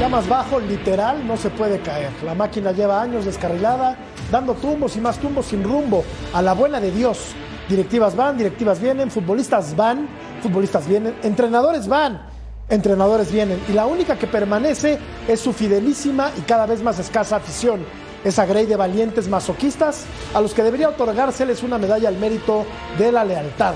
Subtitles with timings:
[0.00, 2.10] Ya más bajo, literal, no se puede caer.
[2.24, 3.96] La máquina lleva años descarrilada,
[4.30, 6.04] dando tumbos y más tumbos sin rumbo.
[6.32, 7.28] A la buena de Dios.
[7.68, 10.08] Directivas van, directivas vienen, futbolistas van,
[10.42, 12.20] futbolistas vienen, entrenadores van,
[12.68, 13.60] entrenadores vienen.
[13.68, 17.86] Y la única que permanece es su fidelísima y cada vez más escasa afición.
[18.24, 20.04] Esa grey de valientes masoquistas
[20.34, 22.66] a los que debería otorgárseles una medalla al mérito
[22.98, 23.74] de la lealtad.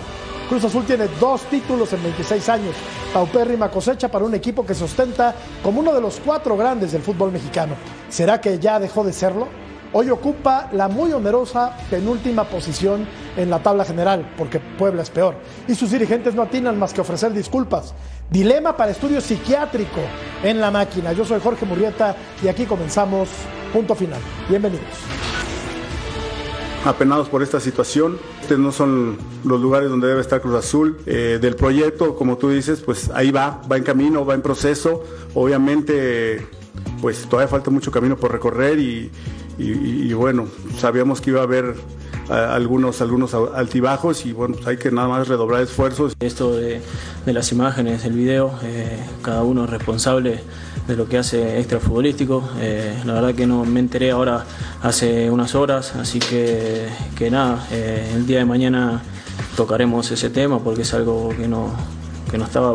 [0.48, 2.74] Cruz Azul tiene dos títulos en 26 años.
[3.12, 7.02] Paupérrima cosecha para un equipo que se ostenta como uno de los cuatro grandes del
[7.02, 7.74] fútbol mexicano.
[8.08, 9.48] ¿Será que ya dejó de serlo?
[9.92, 15.34] Hoy ocupa la muy onerosa penúltima posición en la tabla general, porque Puebla es peor.
[15.66, 17.94] Y sus dirigentes no atinan más que ofrecer disculpas.
[18.30, 20.00] Dilema para estudio psiquiátrico
[20.42, 21.12] en la máquina.
[21.12, 23.28] Yo soy Jorge Murrieta y aquí comenzamos
[23.72, 24.20] punto final.
[24.48, 24.86] Bienvenidos
[26.84, 28.18] apenados por esta situación.
[28.40, 30.98] Estos no son los lugares donde debe estar Cruz Azul.
[31.06, 35.04] Eh, del proyecto, como tú dices, pues ahí va, va en camino, va en proceso.
[35.34, 36.46] Obviamente,
[37.00, 39.10] pues todavía falta mucho camino por recorrer y,
[39.58, 40.46] y, bueno,
[40.78, 41.74] sabíamos que iba a haber
[42.28, 46.14] algunos, algunos altibajos y bueno, pues hay que nada más redoblar esfuerzos.
[46.20, 46.80] Esto de,
[47.26, 50.40] de las imágenes, el video, eh, cada uno es responsable
[50.88, 52.42] de lo que hace extra futbolístico.
[52.60, 54.44] Eh, la verdad que no me enteré ahora
[54.82, 56.86] hace unas horas, así que,
[57.16, 59.02] que nada, eh, el día de mañana
[59.54, 61.72] tocaremos ese tema porque es algo que no,
[62.30, 62.74] que no estaba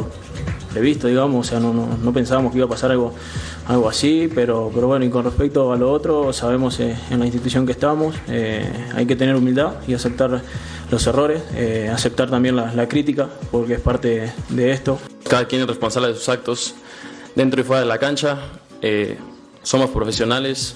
[0.72, 3.14] previsto, digamos, o sea, no, no, no pensábamos que iba a pasar algo,
[3.67, 7.25] algo así, pero, pero bueno, y con respecto a lo otro, sabemos eh, en la
[7.25, 8.16] institución que estamos,
[8.96, 10.41] hay que tener humildad y aceptar
[10.91, 11.41] los errores,
[11.91, 15.00] aceptar también la, la crítica, porque es parte de esto.
[15.28, 16.75] Cada quien es responsable de sus actos,
[17.36, 18.38] dentro y fuera de la cancha.
[18.82, 19.18] Eh,
[19.62, 20.76] somos profesionales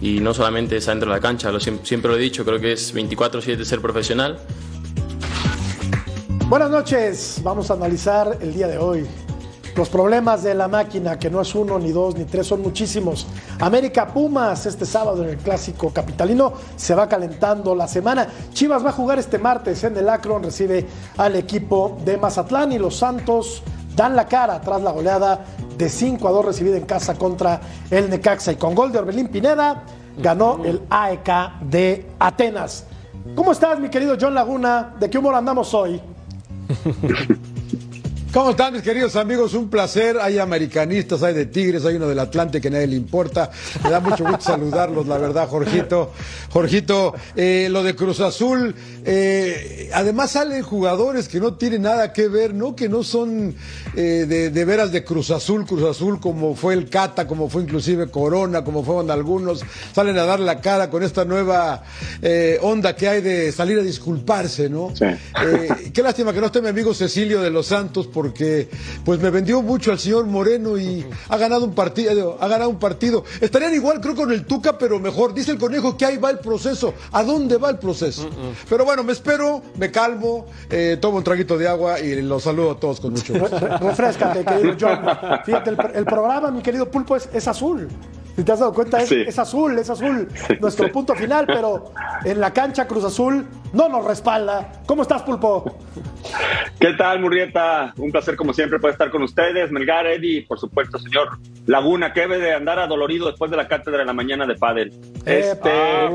[0.00, 2.72] y no solamente es dentro de la cancha, lo, siempre lo he dicho, creo que
[2.72, 4.38] es 24/7 ser profesional.
[6.48, 9.06] Buenas noches, vamos a analizar el día de hoy.
[9.76, 13.26] Los problemas de la máquina, que no es uno, ni dos, ni tres, son muchísimos.
[13.58, 18.28] América Pumas este sábado en el clásico capitalino se va calentando la semana.
[18.52, 22.78] Chivas va a jugar este martes en el Akron, recibe al equipo de Mazatlán y
[22.78, 25.44] los Santos dan la cara tras la goleada
[25.76, 27.60] de 5 a 2 recibida en casa contra
[27.90, 28.52] el Necaxa.
[28.52, 29.84] Y con gol de Orbelín Pineda
[30.16, 32.84] ganó el AEK de Atenas.
[33.34, 34.94] ¿Cómo estás, mi querido John Laguna?
[34.98, 36.00] ¿De qué humor andamos hoy?
[38.34, 39.54] ¿Cómo están mis queridos amigos?
[39.54, 40.18] Un placer.
[40.20, 43.48] Hay americanistas, hay de Tigres, hay uno del Atlante que a nadie le importa.
[43.84, 46.10] Me da mucho gusto saludarlos, la verdad, Jorgito.
[46.50, 48.74] Jorgito, eh, lo de Cruz Azul,
[49.04, 52.74] eh, además salen jugadores que no tienen nada que ver, ¿no?
[52.74, 53.54] Que no son
[53.94, 57.62] eh, de, de, veras de Cruz Azul, Cruz Azul, como fue el Cata, como fue
[57.62, 59.62] inclusive Corona, como fueron algunos.
[59.92, 61.84] Salen a dar la cara con esta nueva
[62.62, 64.92] onda que hay de salir a disculparse, ¿no?
[64.92, 65.06] Sí.
[65.92, 68.70] qué lástima que no esté mi amigo Cecilio de los Santos, porque
[69.04, 72.78] pues me vendió mucho al señor Moreno y ha ganado un partido, ha ganado un
[72.78, 73.22] partido.
[73.38, 75.34] Estarían igual, creo, con el Tuca, pero mejor.
[75.34, 76.94] Dice el conejo que ahí va el proceso.
[77.12, 78.30] ¿A dónde va el proceso?
[78.66, 82.70] Pero bueno, me espero, me calmo, eh, tomo un traguito de agua y los saludo
[82.70, 83.58] a todos con mucho gusto.
[83.58, 85.00] refrescate, querido John.
[85.44, 87.90] Fíjate, el, programa, mi querido Pulpo, es azul.
[88.36, 90.28] Si te has dado cuenta, es, azul, es azul
[90.60, 91.92] nuestro punto final, pero
[92.24, 94.72] en la cancha Cruz Azul no nos respalda.
[94.86, 95.78] ¿Cómo estás, Pulpo?
[96.80, 97.94] ¿Qué tal, Murrieta?
[97.96, 99.70] Un placer, como siempre, poder estar con ustedes.
[99.70, 103.98] Melgar, Eddie, por supuesto, señor Laguna, que debe de andar adolorido después de la cátedra
[103.98, 104.92] de la mañana de Padel.
[105.24, 105.70] Este.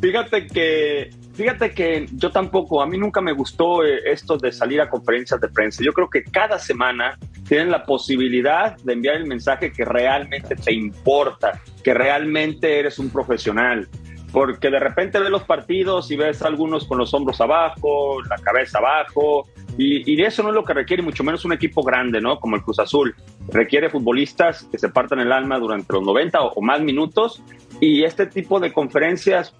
[0.00, 4.80] Fíjate que Fíjate que yo tampoco, a mí nunca me gustó eh, esto de salir
[4.80, 5.82] a conferencias de prensa.
[5.82, 10.72] Yo creo que cada semana tienen la posibilidad de enviar el mensaje que realmente te
[10.72, 13.88] importa, que realmente eres un profesional.
[14.30, 18.36] Porque de repente ves los partidos y ves a algunos con los hombros abajo, la
[18.36, 22.20] cabeza abajo, y, y, eso no es lo que requiere, mucho menos un equipo grande,
[22.20, 22.38] ¿no?
[22.38, 23.12] Como el Cruz Azul.
[23.48, 27.42] Requiere futbolistas que se partan el alma durante los 90 o más minutos,
[27.80, 29.52] y este tipo de conferencias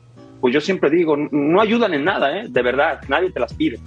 [0.45, 2.49] pues yo siempre digo, no ayudan en nada, ¿eh?
[2.51, 3.81] de verdad, nadie te las pide.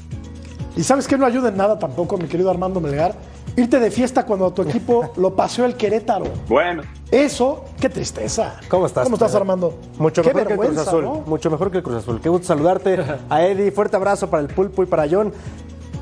[0.76, 3.14] Y sabes que no ayuda en nada tampoco, mi querido Armando Melgar,
[3.56, 6.26] irte de fiesta cuando tu equipo lo paseó el Querétaro.
[6.48, 6.82] Bueno.
[7.12, 8.60] Eso, qué tristeza.
[8.70, 9.04] ¿Cómo estás?
[9.04, 9.78] ¿Cómo estás, Armando?
[10.00, 11.06] Mucho mejor que el Cruz Azul.
[11.28, 12.20] Mucho mejor que el Cruz Azul.
[12.22, 12.98] Qué gusto saludarte.
[13.30, 15.32] A Eddie, fuerte abrazo para el Pulpo y para John.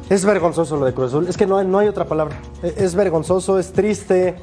[0.10, 1.28] Es vergonzoso lo de Cruz Azul.
[1.28, 2.38] Es que no, hay- no hay otra palabra.
[2.64, 4.36] E- Es vergonzoso, es triste.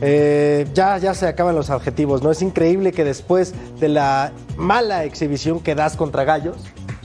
[0.00, 2.30] Eh, ya, ya se acaban los adjetivos, ¿no?
[2.30, 6.56] Es increíble que después de la mala exhibición que das contra Gallos,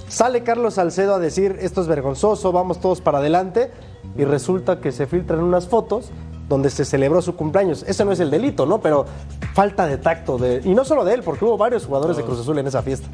[0.07, 3.71] sale Carlos Salcedo a decir esto es vergonzoso, vamos todos para adelante,
[4.17, 6.09] y resulta que se filtran unas fotos
[6.49, 7.83] donde se celebró su cumpleaños.
[7.87, 8.81] Ese no es el delito, ¿no?
[8.81, 9.05] Pero
[9.53, 10.37] falta de tacto.
[10.39, 12.81] De, y no solo de él, porque hubo varios jugadores de Cruz Azul en esa
[12.81, 13.07] fiesta.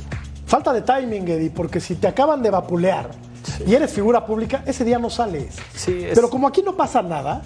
[0.46, 3.10] Falta de timing, Eddie, porque si te acaban de vapulear
[3.68, 5.56] y eres figura pública, ese día no sales.
[5.76, 7.42] Sí, es- Pero como aquí no pasa nada,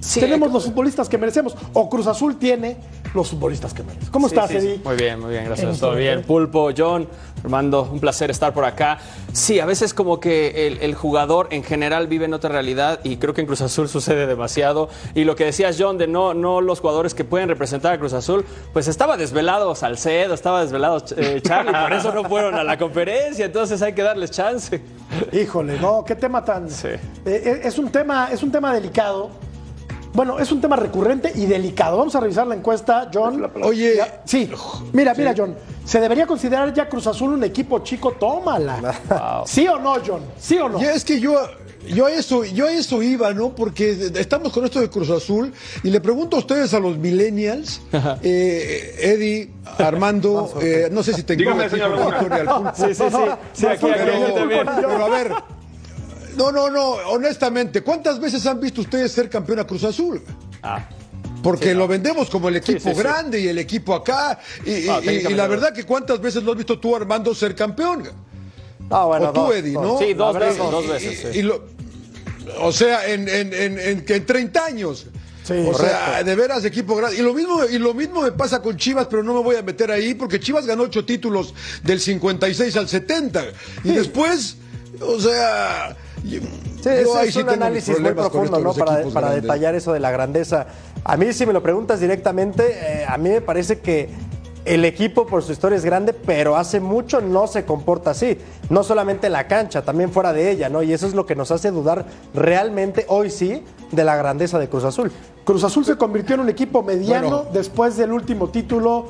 [0.00, 1.54] Sí, tenemos eh, los futbolistas que merecemos.
[1.72, 2.76] O Cruz Azul tiene
[3.14, 4.10] los futbolistas que merecen.
[4.10, 4.66] ¿Cómo Sí, estás, sí, sí.
[4.66, 4.80] Eddie?
[4.84, 5.78] Muy bien, muy bien, gracias.
[5.78, 6.16] Todo bien.
[6.16, 6.26] bien.
[6.26, 7.08] Pulpo, John,
[7.42, 8.98] Armando, un placer estar por acá.
[9.32, 13.16] Sí, a veces como que el, el jugador en general vive en otra realidad y
[13.16, 14.88] creo que en Cruz Azul sucede demasiado.
[15.14, 18.12] Y lo que decías, John, de no, no los jugadores que pueden representar a Cruz
[18.12, 22.78] Azul, pues estaba desvelado Salcedo, estaba desvelado eh, Charlie, por eso no fueron a la
[22.78, 24.80] conferencia, entonces hay que darles chance.
[25.32, 26.70] Híjole, no, qué tema tan.
[26.70, 26.88] Sí.
[27.24, 29.30] Eh, es, un tema, es un tema delicado.
[30.18, 31.96] Bueno, es un tema recurrente y delicado.
[31.96, 33.52] Vamos a revisar la encuesta, John.
[33.62, 34.50] Oye, Ya- sí,
[34.92, 35.54] mira, mira, John.
[35.84, 38.10] ¿Se debería considerar ya Cruz Azul un equipo chico?
[38.18, 39.44] Tómala.
[39.46, 40.22] ¿Sí o no, John?
[40.36, 40.80] ¿Sí o no?
[40.80, 41.34] Ya es que yo,
[41.86, 43.50] yo a eso, yo a eso iba, ¿no?
[43.50, 45.52] Porque estamos con esto de Cruz Azul
[45.84, 47.80] y le pregunto a ustedes a los millennials,
[48.22, 51.96] eh, Eddie, Armando, eh, no sé si tengo Dígame, señor
[53.56, 55.32] Pero, pero a ver,
[56.38, 60.22] no, no, no, honestamente, ¿cuántas veces han visto ustedes ser campeón a Cruz Azul?
[60.62, 60.88] Ah.
[61.42, 62.98] Porque lo vendemos como el equipo sí, sí.
[63.00, 64.38] grande y el equipo acá.
[64.64, 66.96] Y, y- Ah, y- y técnicamente la verdad que cuántas veces lo has visto tú,
[66.96, 68.04] Armando, ser campeón.
[68.90, 69.82] Ah, bueno, o tú, dos, Eddie, dos.
[69.82, 69.98] ¿no?
[69.98, 70.88] Sí, dos La veces, dos.
[70.88, 71.12] veces.
[71.12, 71.38] y- sí.
[71.38, 71.64] y lo-
[72.60, 75.06] o sea, en, en, en, en, en 30 años.
[75.44, 77.16] Sí, o sea, de veras equipo grande.
[77.18, 79.62] Y lo mismo, y lo mismo me pasa con Chivas, pero no me voy a
[79.62, 81.54] meter ahí, porque Chivas ganó ocho títulos
[81.84, 83.44] del 56 al 70.
[83.84, 84.56] Y después,
[85.00, 85.96] o sea.
[86.24, 88.72] Yo- Sí, yo ese ahí es sí un tengo análisis muy profundo, ¿no?
[89.12, 90.66] Para, detallar eso de la grandeza.
[91.04, 92.62] A mí, si me lo preguntas directamente,
[93.02, 94.08] eh, a mí me parece que
[94.64, 98.38] el equipo por su historia es grande, pero hace mucho no se comporta así.
[98.70, 100.82] No solamente en la cancha, también fuera de ella, ¿no?
[100.82, 102.04] Y eso es lo que nos hace dudar
[102.34, 105.10] realmente, hoy sí, de la grandeza de Cruz Azul.
[105.44, 107.50] Cruz Azul se convirtió en un equipo mediano Bueno.
[107.52, 109.06] después del último título,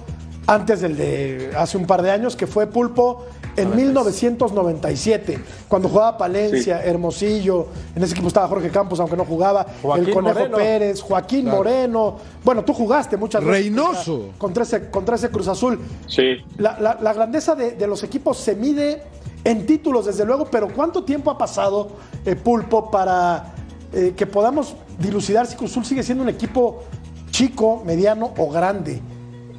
[0.47, 3.27] antes del de hace un par de años, que fue Pulpo
[3.63, 5.39] en 1997,
[5.69, 10.15] cuando jugaba Palencia, Hermosillo, en ese equipo estaba Jorge Campos, aunque no jugaba, Joaquín el
[10.15, 10.57] Conejo Moreno.
[10.57, 12.17] Pérez, Joaquín Moreno.
[12.45, 14.31] Bueno, tú jugaste muchas veces Reynoso.
[14.39, 15.79] contra, ese, contra ese Cruz Azul.
[16.07, 16.23] Sí.
[16.57, 19.03] La, la- la grandeza de, de los equipos se mide
[19.45, 21.89] en títulos, desde luego, pero ¿cuánto tiempo ha pasado,
[22.25, 23.55] eh, Pulpo, para
[23.93, 26.83] eh, que podamos dilucidar si Cruz Azul sigue siendo un equipo
[27.31, 29.01] chico, mediano o grande?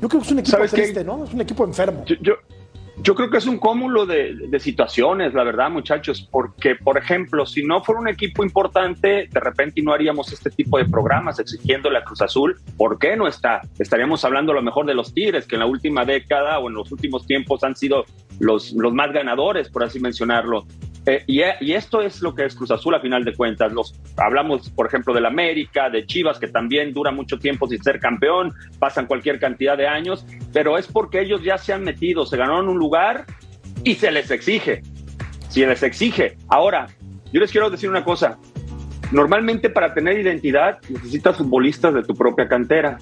[0.01, 1.23] Yo creo que es un equipo triste, ¿no?
[1.25, 2.03] Es un equipo enfermo.
[2.05, 2.33] Yo, yo,
[3.01, 7.45] yo creo que es un cúmulo de, de situaciones, la verdad, muchachos, porque, por ejemplo,
[7.45, 11.97] si no fuera un equipo importante, de repente no haríamos este tipo de programas exigiéndole
[11.97, 12.59] a Cruz Azul.
[12.77, 13.61] ¿Por qué no está?
[13.77, 16.75] Estaríamos hablando a lo mejor de los Tigres, que en la última década o en
[16.75, 18.05] los últimos tiempos han sido
[18.39, 20.65] los, los más ganadores, por así mencionarlo.
[21.09, 23.73] Eh, y, y esto es lo que es Cruz Azul a final de cuentas.
[23.73, 27.99] Los, hablamos, por ejemplo, del América, de Chivas, que también dura mucho tiempo sin ser
[27.99, 30.23] campeón, pasan cualquier cantidad de años,
[30.53, 33.25] pero es porque ellos ya se han metido, se ganaron un lugar
[33.83, 34.83] y se les exige.
[35.49, 36.37] Se les exige.
[36.47, 36.87] Ahora,
[37.33, 38.37] yo les quiero decir una cosa.
[39.11, 42.99] Normalmente para tener identidad necesitas futbolistas de tu propia cantera.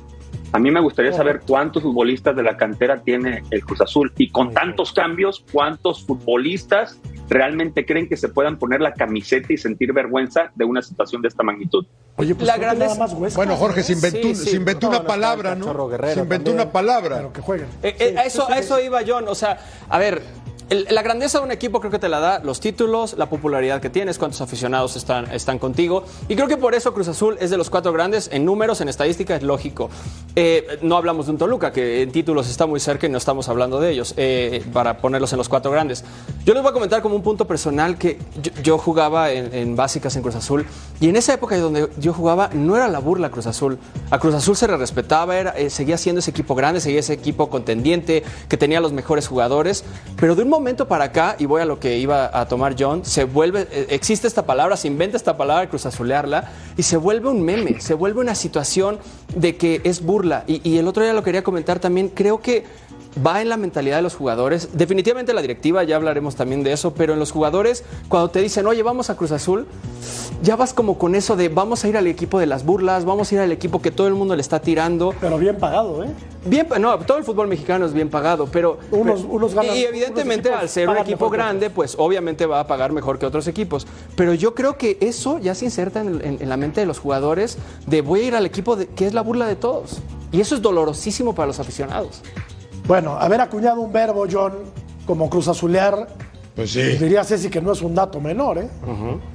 [0.54, 4.30] A mí me gustaría saber cuántos futbolistas de la cantera tiene el Cruz Azul y
[4.32, 7.00] con tantos cambios, cuántos futbolistas
[7.30, 11.28] realmente creen que se puedan poner la camiseta y sentir vergüenza de una situación de
[11.28, 11.86] esta magnitud.
[12.16, 13.86] Oye, pues La grandeza- nada más Huesca, Bueno, Jorge, ¿no?
[13.86, 14.50] se inventó, Sí, un- sí.
[14.52, 15.66] se inventó No, una no, palabra, está ¿no?
[15.66, 16.66] Cachorro Guerrero Se inventó también.
[16.68, 17.18] una palabra.
[17.18, 17.68] Pero que jueguen.
[17.84, 19.26] Eh, eh, Sí, a eso, a eso iba John.
[19.28, 20.22] O sea, a ver,
[20.70, 23.80] el- la grandeza de un equipo creo que te la da los títulos, la popularidad
[23.82, 26.04] que tienes, cuántos aficionados están, están contigo.
[26.28, 28.30] Y creo que por eso Cruz Azul es de los cuatro grandes.
[28.32, 29.90] En números, en estadística, es lógico.
[30.36, 33.50] Eh, no hablamos de un Toluca, que en títulos está muy cerca y no estamos
[33.50, 36.04] hablando de ellos, eh, para ponerlos en los cuatro grandes.
[36.46, 39.76] Yo les voy a comentar como un punto personal que yo, yo jugaba en, en
[39.76, 40.66] básicas en Cruz Azul.
[41.00, 43.78] Y en esa época donde yo jugaba, no era la burla Cruz Azul.
[44.12, 47.14] A Cruz Azul se le respetaba, era, eh, seguía siendo ese equipo grande, seguía ese
[47.14, 49.84] equipo contendiente, que tenía los mejores jugadores.
[50.20, 53.06] Pero de un momento para acá, y voy a lo que iba a tomar John,
[53.06, 57.30] se vuelve, eh, existe esta palabra, se inventa esta palabra, Cruz Azulearla, y se vuelve
[57.30, 59.00] un meme, se vuelve una situación
[59.36, 60.44] de que es burla.
[60.48, 62.66] Y, y el otro día lo quería comentar también, creo que
[63.26, 64.70] va en la mentalidad de los jugadores.
[64.74, 68.68] Definitivamente la directiva, ya hablaremos también de eso, pero en los jugadores, cuando te dicen,
[68.68, 69.66] oye, vamos a Cruz Azul,
[70.42, 73.32] ya vas como con eso de vamos a ir al equipo de las burlas, vamos
[73.32, 75.14] a ir al equipo que todo el mundo le está tirando.
[75.20, 76.10] Pero bien pagado, ¿eh?
[76.46, 80.50] Bien, no, todo el fútbol mexicano es bien pagado, pero Unos- unos ganan- y evidentemente
[80.50, 83.86] unos al ser un equipo grande, pues obviamente va a pagar mejor que otros equipos.
[84.16, 87.00] Pero yo creo que eso ya se inserta en, en- en la mente de los
[87.00, 89.98] jugadores de voy a ir al equipo de- que es la burla de todos.
[90.32, 92.22] Y eso es dolorosísimo para los aficionados.
[92.88, 94.54] Bueno, haber acuñado un verbo, John,
[95.06, 96.08] como Cruz Azulear,
[96.56, 96.82] Pues sí.
[96.82, 98.70] diría Ceci que no es un dato menor, ¿eh?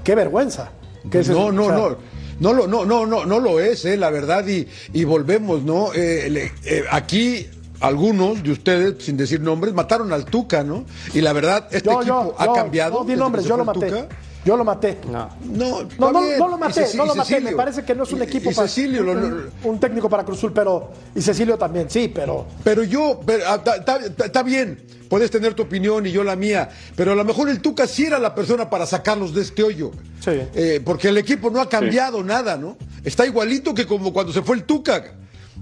[0.03, 0.71] Qué vergüenza.
[1.05, 1.97] No, no, o sea, no.
[2.41, 5.93] No lo, no, no, no, no lo es, eh, la verdad, y, y volvemos, ¿no?
[5.93, 7.47] Eh, le- eh, aquí
[7.81, 10.85] algunos de ustedes, sin decir nombres, mataron al Tuca, ¿no?
[11.15, 13.01] Y la verdad, este Yo, equipo yo, ha yo, cambiado.
[13.01, 13.87] No, di nombres, yo lo maté.
[13.87, 14.09] Tuca.
[14.45, 14.99] Yo lo maté.
[15.11, 15.29] No.
[15.45, 17.41] No, No, no, no lo Y maté, no lo y maté.
[17.41, 18.67] Me parece que no es un Y- equipo y para.
[18.67, 20.91] Cecilio, lo- un, lo- un técnico para Cruzul, pero.
[21.15, 22.47] Y Cecilio también, sí, pero.
[22.65, 23.61] Pero yo, ah,
[24.25, 27.61] está bien, puedes tener tu opinión y yo la mía, pero a lo mejor el
[27.61, 29.93] Tuca sí era la persona para sacarlos de este hoyo.
[30.21, 30.33] Sí.
[30.55, 32.77] Eh, porque el equipo no ha cambiado nada, ¿no?
[33.05, 35.05] Está igualito que como cuando se fue el Tuca.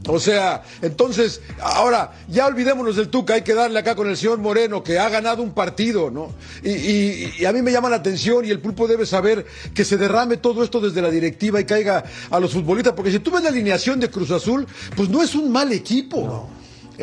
[0.08, 4.38] O sea, entonces, ahora, ya olvidémonos del Tuca, hay que darle acá con el señor
[4.38, 6.32] Moreno, que ha ganado un partido, ¿no?
[6.64, 9.84] Y, y- y a mí me llama la atención y el pulpo debe saber que
[9.84, 13.30] se derrame todo esto desde la directiva y caiga a los futbolistas, porque si tú
[13.30, 14.66] ves la alineación de Cruz Azul,
[14.96, 16.48] pues no es un mal equipo.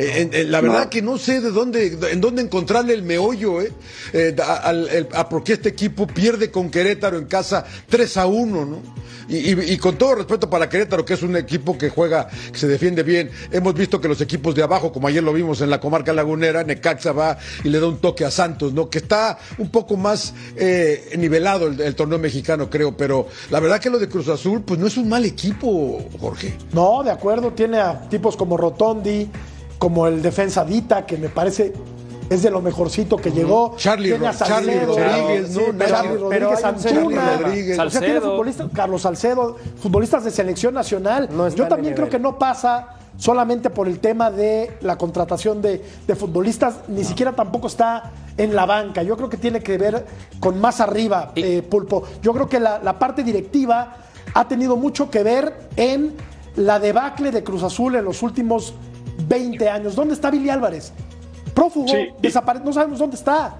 [0.00, 3.72] Eh, en- la verdad que no sé de dónde, en dónde encontrarle el meollo, ¿eh?
[4.12, 8.64] Eh, a, el- a porque este equipo pierde con Querétaro en casa 3 a 1,
[8.64, 8.80] ¿no?
[9.28, 12.58] Y, y- y con todo respeto para Querétaro, que es un equipo que juega, que
[12.58, 15.68] se defiende bien, hemos visto que los equipos de abajo, como ayer lo vimos en
[15.68, 18.88] la comarca lagunera, Necaxa va y le da un toque a Santos, ¿no?
[18.88, 23.80] Que está un poco más eh, nivelado el, el torneo mexicano, creo, pero la verdad
[23.80, 26.56] que lo de Cruz Azul, pues no es un mal equipo, Jorge.
[26.72, 29.28] No, de acuerdo, tiene a tipos como Rotondi,
[29.78, 31.72] como el defensa Dita, que me parece
[32.30, 33.74] es de lo mejorcito que llegó.
[33.76, 35.86] Charlie tiene a Ro- Charlie Salcedo, Rodríguez, sí, ¿no?
[35.86, 37.86] Charlie- pero Rodríguez Antuna.
[37.86, 41.28] O sea, tiene futbolistas, Carlos Salcedo, futbolistas de selección nacional.
[41.32, 45.82] No Yo también creo que no pasa solamente por el tema de la contratación de,
[46.06, 49.02] de futbolistas, ni siquiera tampoco está en la banca.
[49.02, 50.04] Yo creo que tiene que ver
[50.38, 52.04] con más arriba, Y- eh, Pulpo.
[52.22, 53.96] Yo creo que la, la parte directiva
[54.34, 56.14] ha tenido mucho que ver en
[56.56, 58.74] la debacle de Cruz Azul en los últimos
[59.28, 59.94] 20 años.
[59.94, 60.92] ¿Dónde está Billy Álvarez?
[61.54, 63.56] Prófugo, Sí, y- desapare- no sabemos dónde está.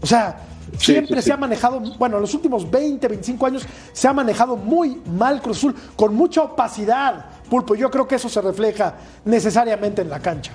[0.00, 0.40] O sea,
[0.78, 4.56] siempre sí, se ha manejado, bueno, en los últimos 20, 25 años se ha manejado
[4.56, 7.74] muy mal Cruz Azul, con mucha opacidad, Pulpo.
[7.74, 10.52] Yo creo que eso se refleja necesariamente en la cancha.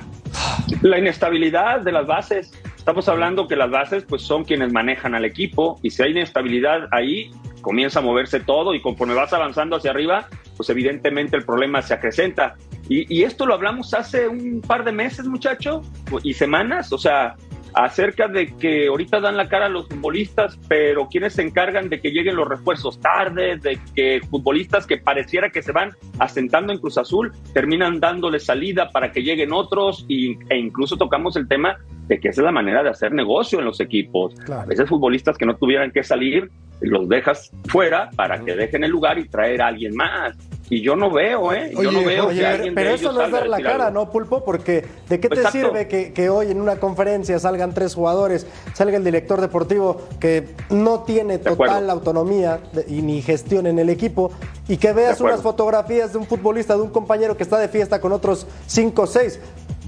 [0.81, 2.51] La inestabilidad de las bases.
[2.77, 6.87] Estamos hablando que las bases pues son quienes manejan al equipo y si hay inestabilidad
[6.91, 7.31] ahí
[7.61, 11.93] comienza a moverse todo y conforme vas avanzando hacia arriba pues evidentemente el problema se
[11.95, 12.55] acrecenta.
[12.87, 15.81] Y, esto lo hablamos hace un par de meses muchacho
[16.23, 17.35] y semanas, o sea,
[17.73, 21.99] acerca de que ahorita dan la cara a los futbolistas, pero quienes se encargan de
[21.99, 26.79] que lleguen los refuerzos tarde, de que futbolistas que pareciera que se van asentando en
[26.79, 31.77] Cruz Azul terminan dándole salida para que lleguen otros y, e incluso tocamos el tema
[32.07, 34.35] de que esa es la manera de hacer negocio en los equipos.
[34.35, 34.61] Claro.
[34.61, 36.49] A veces futbolistas que no tuvieran que salir
[36.81, 40.35] los dejas fuera para que dejen el lugar y traer a alguien más.
[40.67, 41.71] Y yo no veo, ¿eh?
[41.73, 43.61] Yo no veo oye, que Pero, alguien pero de eso ellos no es dar la
[43.61, 44.05] cara, algo.
[44.05, 44.43] ¿no, Pulpo?
[44.43, 45.59] Porque ¿de qué te Exacto.
[45.59, 50.47] sirve que, que hoy en una conferencia salgan tres jugadores, salga el director deportivo que
[50.71, 54.31] no tiene total autonomía y ni gestión en el equipo
[54.67, 58.01] y que veas unas fotografías de un futbolista, de un compañero que está de fiesta
[58.01, 59.39] con otros cinco o seis?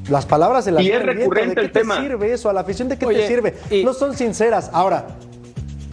[0.09, 1.99] Las palabras se las Y es recurrente ¿De qué el te tema.
[2.01, 2.49] sirve eso?
[2.49, 3.55] ¿A la afición de qué Oye, te sirve?
[3.69, 4.69] y- No son sinceras.
[4.73, 5.07] Ahora,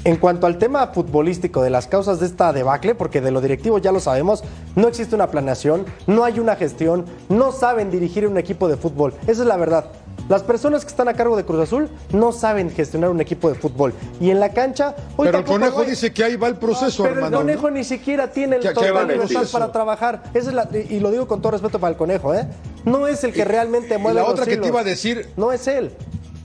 [0.04, 3.78] en cuanto al tema futbolístico de las causas de esta debacle, porque de lo directivo
[3.78, 4.44] ya lo sabemos,
[4.76, 9.14] no existe una planeación, no hay una gestión, no saben dirigir un equipo de fútbol.
[9.26, 9.87] Esa es la verdad.
[10.28, 13.54] Las personas que están a cargo de Cruz Azul no saben gestionar un equipo de
[13.57, 13.93] fútbol.
[14.21, 14.95] Y en la cancha.
[15.16, 15.90] hoy Pero el conejo hay.
[15.90, 17.38] dice que ahí va el proceso, Pero hermano.
[17.38, 17.76] el conejo ¿no?
[17.76, 20.23] ni siquiera tiene el total libertad para trabajar.
[20.33, 22.47] Esa es la- y lo digo con todo respeto para el conejo, ¿eh?
[22.85, 25.52] No es el que realmente mueve la los otra que te iba a decir- No
[25.52, 25.90] es él.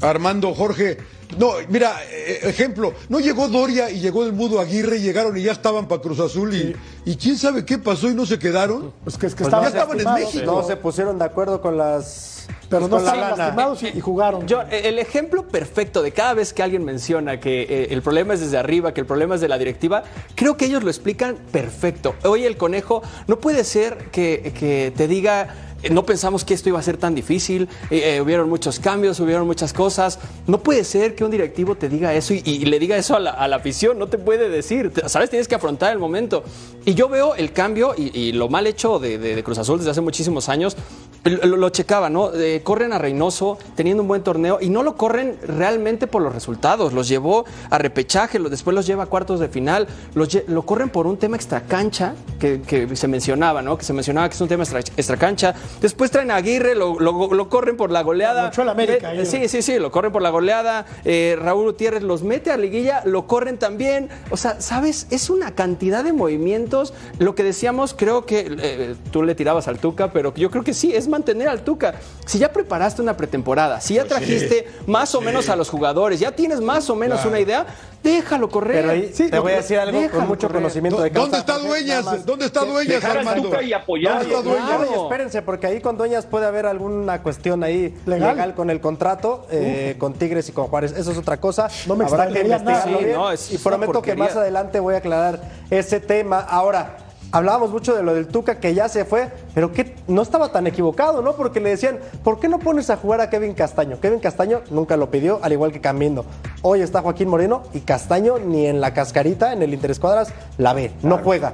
[0.01, 0.97] Armando, Jorge.
[1.37, 5.43] No, mira, eh, ejemplo, no llegó Doria y llegó el Mudo Aguirre y llegaron y
[5.43, 8.91] ya estaban para Cruz Azul y, y quién sabe qué pasó y no se quedaron.
[9.03, 10.45] Pues que, es que Pues estaban ya estaban en México.
[10.45, 12.38] No se pusieron de acuerdo con las.
[12.69, 14.47] Pero no con la estaban lastimados y, y jugaron.
[14.47, 18.33] Yo, eh, el ejemplo perfecto de cada vez que alguien menciona que eh, el problema
[18.33, 20.03] es desde arriba, que el problema es de la directiva,
[20.35, 22.15] creo que ellos lo explican perfecto.
[22.23, 25.55] Hoy el conejo no puede ser que, que te diga.
[25.81, 29.19] eh, No pensamos que esto iba a ser tan difícil, eh, eh, hubieron muchos cambios,
[29.19, 30.19] hubieron muchas cosas.
[30.45, 33.19] No puede ser que un directivo te diga eso y, y le diga eso a
[33.19, 35.29] la, a la afición, no te puede decir, ¿sabes?
[35.29, 36.43] Tienes que afrontar el momento.
[36.85, 39.77] Y yo veo el cambio y, y lo mal hecho de, de- de Cruz Azul
[39.79, 40.75] desde hace muchísimos años
[41.23, 42.33] lo, lo checaba, ¿no?
[42.33, 46.33] Eh, corren a Reynoso teniendo un buen torneo y no lo corren realmente por los
[46.33, 46.93] resultados.
[46.93, 49.87] Los llevó a repechaje, lo- después los lleva a cuartos de final.
[50.15, 53.77] Los lo corren por un tema extracancha que, que se mencionaba, ¿no?
[53.77, 55.53] Que se mencionaba que es un tema extra, extracancha.
[55.81, 58.43] Después traen a Aguirre, lo, lo- corren por la goleada.
[58.71, 60.85] América, Eh, sí, sí, sí, lo corren por la goleada.
[61.05, 64.09] Eh, Raúl Gutiérrez los mete a liguilla, lo corren también.
[64.31, 65.07] O sea, ¿sabes?
[65.09, 66.93] Es una cantidad de movimientos.
[67.17, 70.73] Lo que decíamos, creo que eh, tú le tirabas al Tuca, pero yo creo que
[70.73, 71.95] sí, es mantener al Tuca.
[72.25, 76.19] Si ya preparaste una pretemporada, si ya Pues trajiste más o menos a los jugadores,
[76.19, 77.65] ya tienes más o menos una idea,
[78.03, 78.81] déjalo correr.
[78.81, 80.61] Pero ahí Sí, te voy a decir algo con mucho correr.
[80.61, 82.25] conocimiento de ¿Dónde causa, está Jorge, Dueñas?
[82.25, 83.49] ¿Dónde está Dueñas, Armando?
[83.49, 84.19] Tuca y apoyarlo.
[84.19, 84.67] ¿Dónde está Dueñas?
[84.67, 88.29] Claro, y espérense, porque ahí con Dueñas puede haber alguna cuestión ahí Legal.
[88.35, 90.93] legal, con el contrato, eh, con Tigres y con Juárez.
[90.95, 91.67] Eso es otra cosa.
[91.87, 92.71] No me Habrá que extrañaría nada.
[92.71, 93.17] investigarlo Sí, bien.
[93.17, 96.39] no, es y prometo que más adelante voy a aclarar ese tema.
[96.41, 96.97] Ahora,
[97.31, 100.67] hablábamos mucho de lo del Tuca que ya se fue, pero que no estaba tan
[100.67, 101.33] equivocado, ¿no?
[101.33, 103.99] Porque le decían, ¿por qué no pones a jugar a Kevin Castaño?
[103.99, 106.25] Kevin Castaño nunca lo pidió, al igual que Camino.
[106.61, 110.91] Hoy está Joaquín Moreno y Castaño ni en la cascarita, en el Interescuadras, la ve,
[111.03, 111.53] no juega.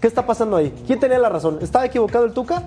[0.00, 0.74] ¿Qué está pasando ahí?
[0.86, 1.58] ¿Quién tenía la razón?
[1.60, 2.62] ¿Estaba equivocado el Tuca?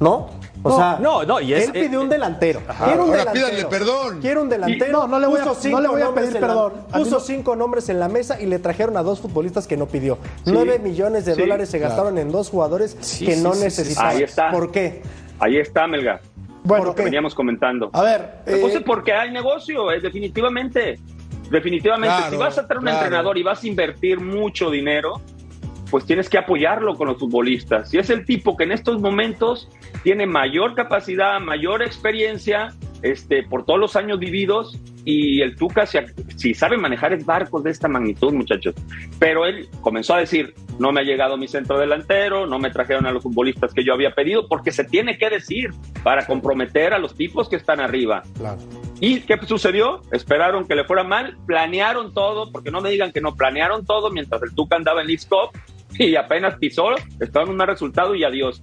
[0.00, 0.41] ¿No?
[0.64, 2.60] O No, sea, no, no, y es- él pidió eh, un delantero.
[2.60, 3.46] Quiero un Ahora delantero.
[3.48, 4.20] pídanle perdón.
[4.20, 4.92] Quiero un delantero.
[4.92, 6.72] No, no le voy a- Puso no cinco le voy a nombres pedir la- perdón.
[6.92, 9.86] Puso no- cinco nombres en la mesa y le trajeron a dos futbolistas que no
[9.86, 10.18] pidió.
[10.46, 13.58] Nueve millones de sí, dólares se gastaron en dos jugadores Sí, que sí, no sí,
[13.58, 14.16] sí, necesitaban.
[14.16, 14.50] Ahí está.
[14.52, 15.02] ¿Por qué?
[15.40, 16.20] Ahí está, Melga.
[16.64, 17.90] Bueno, Lo que veníamos comentando.
[17.92, 18.42] a ver.
[18.46, 21.00] Eh, es porque hay negocio, eh, definitivamente.
[21.50, 22.98] Definitivamente, Claro, si vas a traer un claro.
[22.98, 25.20] entrenador y vas a invertir mucho dinero,
[25.92, 27.92] pues tienes que apoyarlo con los futbolistas.
[27.92, 29.68] Y es el tipo que en estos momentos
[30.02, 32.72] tiene mayor capacidad, mayor experiencia,
[33.02, 35.98] este, por todos los años vividos, y el Tuca, si,
[36.36, 38.74] si sabe manejar es barcos de esta magnitud, muchachos.
[39.18, 43.04] Pero él comenzó a decir, no me ha llegado mi centro delantero, no me trajeron
[43.04, 45.72] a los futbolistas que yo había pedido, porque se tiene que decir
[46.02, 48.22] para comprometer a los tipos que están arriba.
[48.98, 50.00] ¿Y qué sucedió?
[50.10, 54.10] Esperaron que le fuera mal, planearon todo, porque no me digan que no planearon todo
[54.10, 55.50] mientras el Tuca andaba en Leeds Cup
[55.98, 58.62] y apenas pisó, estaban en un resultado y adiós.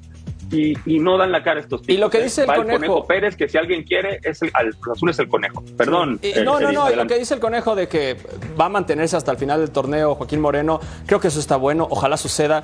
[0.51, 1.95] Y, y no dan la cara a estos tipos.
[1.95, 2.23] Y lo que ¿eh?
[2.23, 5.19] dice el Va conejo- Pérez, que si alguien quiere, es el, al Cruz Azul es
[5.19, 5.63] el conejo.
[5.77, 6.19] Perdón.
[6.23, 6.91] Y- eh, no, no, no.
[6.91, 8.17] y Lo que dice el conejo de que
[8.59, 11.87] va a mantenerse hasta el final del torneo Joaquín Moreno, creo que eso está bueno.
[11.89, 12.63] Ojalá suceda.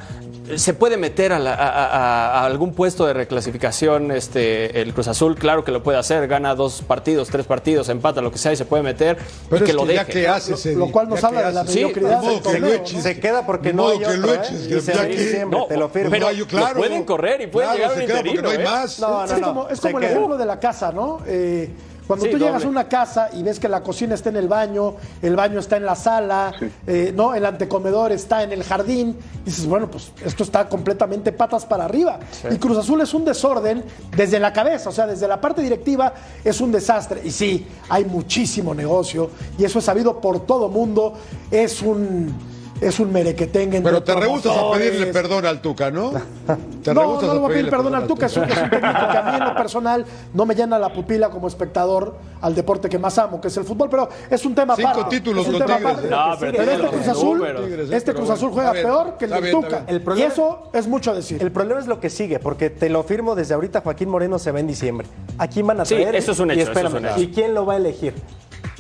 [0.56, 5.08] Se puede meter a, la- a- a- a algún puesto de reclasificación este, el Cruz
[5.08, 6.28] Azul, claro que lo puede hacer.
[6.28, 9.17] Gana dos partidos, tres partidos, empata, lo que sea, y se puede meter.
[9.50, 10.12] Pero y que es lo que ya deje.
[10.21, 11.65] que haces, lo cual nos habla de la.
[11.65, 13.04] Sí, mediocridad que lo eches.
[13.04, 14.39] Se queda porque no hay que otro, lo ¿eh?
[14.52, 16.10] Y se que- diciembre, No, te lo firmo.
[16.12, 16.74] pero- claro.
[16.74, 18.63] lo pueden correr y pueden Se porque no hay ¿eh?
[18.63, 18.99] más.
[18.99, 21.19] No, es no, como, es como el ejemplo de la casa, ¿no?
[21.25, 21.69] Eh,
[22.07, 22.67] cuando Sí, tú llegas doble.
[22.67, 25.77] a una casa y ves que la cocina está en el baño, el baño está
[25.77, 26.53] en la sala,
[26.85, 27.33] eh, ¿no?
[27.33, 32.19] El antecomedor está en el jardín, dices, bueno, pues esto está completamente patas para arriba.
[32.51, 33.83] Y Cruz Azul es un desorden
[34.15, 37.21] desde la cabeza, o sea, desde la parte directiva es un desastre.
[37.23, 41.15] Y sí, hay muchísimo negocio y eso es sabido por todo mundo.
[41.49, 42.55] Es un.
[42.81, 43.77] Es un merequetengue.
[43.77, 46.11] entre Pero te rehusas a pedirle perdón al Tuca, ¿no?
[46.83, 49.07] Te No, no le voy a pedir perdón al Tuca, es un, es un técnico
[49.11, 52.89] que a mí en lo personal no me llena la pupila como espectador al deporte
[52.89, 55.15] que más amo, que es el fútbol, pero es un tema Cinco aparte.
[55.17, 56.09] títulos con Tigres, aparte.
[56.09, 59.25] No, pero pero tiene este los Cruz Azul, este Cruz Azul juega bien, peor que
[59.25, 59.83] el del Tuca.
[59.88, 61.41] El problema- y eso es mucho decir.
[61.41, 64.51] El problema es lo que sigue, porque te lo firmo desde ahorita, Joaquín Moreno se
[64.51, 65.07] va en diciembre.
[65.38, 66.15] ¿A quién van a Sí, traer?
[66.15, 67.19] eso es un Y hecho, eso es un hecho.
[67.21, 68.13] ¿Y quién lo va a elegir?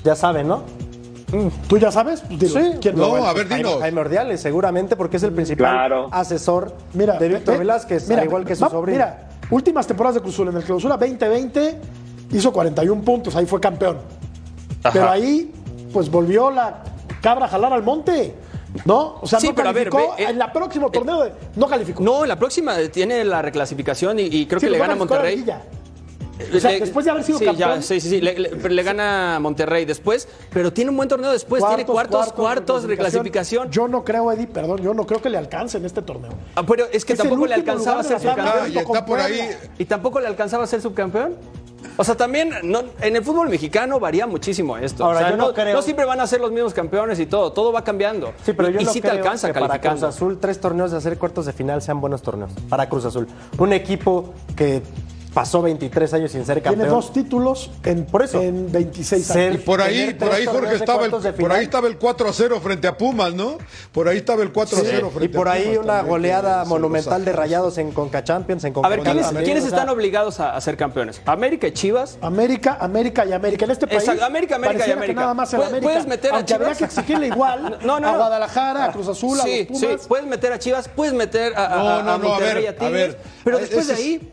[0.03, 0.63] Ya saben, ¿no?
[1.67, 2.21] ¿Tú ya sabes?
[2.21, 2.59] Pues dilo.
[2.59, 2.71] Sí.
[2.81, 3.81] ¿Quién No, a ver, Jaime, dinos.
[3.81, 6.07] Jaime Ordiales, seguramente, porque es el principal Claro.
[6.11, 8.97] asesor Mira, de Víctor ve- Velázquez, mira, al igual que su va- sobrino.
[8.97, 11.79] Mira, últimas temporadas de Cruz Azul en el Clausura 2020
[12.31, 13.97] hizo 41 puntos, ahí fue campeón.
[14.93, 15.51] Pero ahí
[15.91, 16.83] pues volvió la
[17.21, 18.35] cabra a jalar al monte.
[18.83, 19.19] ¿No?
[19.21, 20.15] O sea, Sí, no pero a ver, calificó.
[20.17, 22.03] ve, eh, en la próximo torneo de- no calificó.
[22.03, 24.95] No, en la próxima tiene la reclasificación y, y creo Sí, que le gana a
[24.97, 25.45] Monterrey.
[26.53, 27.75] O sea, después de haber sido sí, campeón.
[27.77, 28.21] ya, sí, sí, sí.
[28.21, 31.63] Le, le- le gana a Monterrey después, pero tiene un buen torneo después.
[31.65, 33.71] tiene cuartos, cuartos, de clasificación.
[33.71, 36.31] Yo no creo, Eddie, perdón, yo no creo que le alcance en este torneo.
[36.55, 38.47] Ah, pero es que Es tampoco le alcanzaba a ser subcampeón.
[38.63, 39.49] Ah, y está por ahí.
[39.77, 41.35] ¿Y tampoco le alcanzaba a ser subcampeón?
[41.97, 45.05] O sea, también no- en el fútbol mexicano varía muchísimo esto.
[45.05, 47.19] Ahora, O sea, yo no no, creo- no siempre van a ser los mismos campeones
[47.19, 47.53] y todo.
[47.53, 48.33] Todo va cambiando.
[48.43, 50.03] Sí, pero yo y no sí te creo alcanza que para Cruz.
[50.03, 52.51] Azul tres torneos de hacer cuartos de final sean buenos torneos.
[52.67, 53.27] Para Cruz Azul.
[53.57, 54.81] Un equipo que
[55.35, 56.75] pasó 23 años sin ser campeón.
[56.79, 58.41] Tiene dos títulos en, Por eso.
[58.41, 59.55] en 26 Ser- años.
[59.55, 62.59] Y por ahí, por ahí Jorge estaba el, por ahí estaba el 4 a 0
[62.63, 63.57] frente a Pumas, ¿no?
[63.91, 66.09] Por ahí estaba el 4 a 0 Y frente por a ahí Pumas una también,
[66.09, 70.39] goleada que se monumental de rayados en Conca Champions, en A ver, ¿quiénes, están obligados
[70.39, 71.21] a, a ser campeones?
[71.25, 72.17] América y Chivas.
[72.21, 73.65] América, América y América.
[73.65, 73.99] En este país.
[74.03, 75.19] Exacto, América, América y que América.
[75.21, 75.83] nada más el Pu- América.
[75.83, 76.77] puedes meter a aunque habría Chivas.
[76.77, 78.15] que exigirle igual No, no, a.
[78.15, 80.01] Guadalajara, a Cruz Azul, a sí, los Pumas.
[80.01, 82.53] sí, puedes meter a Chivas, puedes meter a, a- No, a no, no, a Monterrey
[82.53, 83.19] ver, y a a Tigres, ver.
[83.43, 84.31] pero después de ahí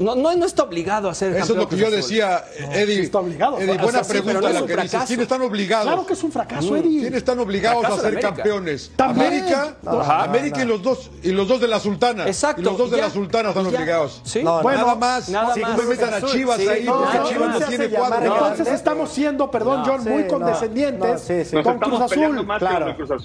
[0.00, 2.94] No, no, no está obligado a ser Eso es campeón lo que yo decía, Eddie.
[2.96, 3.58] sí está obligado.
[3.58, 4.90] Eddie, O sea, buena sí, pero pregunta no es la que dices.
[4.90, 5.06] fracaso.
[5.06, 5.86] ¿Quiénes están obligados?
[5.86, 7.00] Claro que es un fracaso, Eddie.
[7.00, 8.34] ¿Quiénes están obligados Fracaso a ser América.
[8.34, 8.90] campeones?
[8.96, 9.26] También.
[9.26, 10.22] América, Ajá.
[10.24, 12.26] América y los dos y los dos de la Sultana.
[12.26, 12.60] Exacto.
[12.60, 13.76] Y los dos de ya, la Sultana están ya.
[13.78, 14.20] obligados.
[14.24, 14.42] Sí.
[14.42, 15.28] No, Bueno, nada más.
[15.28, 15.76] nada si más.
[15.76, 18.24] no me metan a Chivas ahí, porque no, Chivas no tiene cuatro.
[18.24, 21.22] Entonces estamos siendo, perdón, No, John, sí, muy condescendientes
[21.62, 22.46] con Cruz Azul.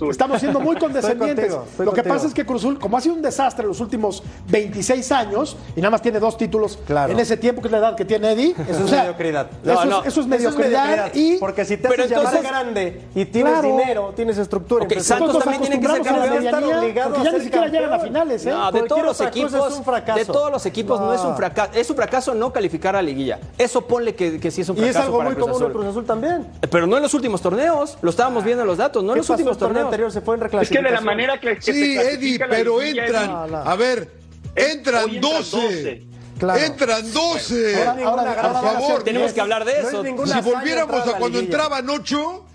[0.10, 1.54] Estamos siendo muy condescendientes.
[1.78, 4.24] Lo que pasa es que Cruz Azul, como ha sido un desastre en los últimos
[4.48, 6.49] 26 años y nada más tiene dos títulos
[6.86, 7.14] Claro.
[7.14, 8.56] en ese tiempo, que es la edad que tiene Eddie.
[8.70, 9.50] Eso es mediocridad.
[9.64, 11.12] Eso, No, es- eso es mediocridad.
[11.14, 13.68] y Porque si te Pero haces llamar entonces- grande y tienes Claro.
[13.78, 16.46] dinero, tienes estructura, Ok, empresarial, Santos también tiene que ser campeón.
[16.46, 18.50] Estar obligado porque a ya ni siquiera llegan a finales, ¿eh?
[18.50, 20.20] No, de todos los equipos, es un fracaso.
[20.20, 21.14] de todos los equipos no.
[21.14, 23.40] es un fracaso, es un fracaso no calificar a liguilla.
[23.58, 25.56] Eso ponle que, que sí es un Y fracaso es algo para muy Cruz común
[25.62, 25.68] Azul.
[25.72, 26.48] en Cruz Azul también.
[26.70, 29.20] Pero no en los últimos torneos, lo estábamos viendo en los datos, no en ¿Qué
[29.20, 29.86] los últimos torneos.
[29.86, 30.12] anterior?
[30.12, 33.30] Se fue en Es que de la manera que, Sí, Eddie, pero entran.
[33.54, 34.10] A ver,
[34.56, 36.04] entran 12.
[36.40, 36.46] 12.
[36.46, 36.60] Claro.
[36.60, 37.84] Entran 12.
[37.86, 39.04] Ahora- ahora- por favor.
[39.04, 40.04] Tenemos que hablar de No es eso.
[40.04, 42.46] Si volviéramos a cuando entraban 8,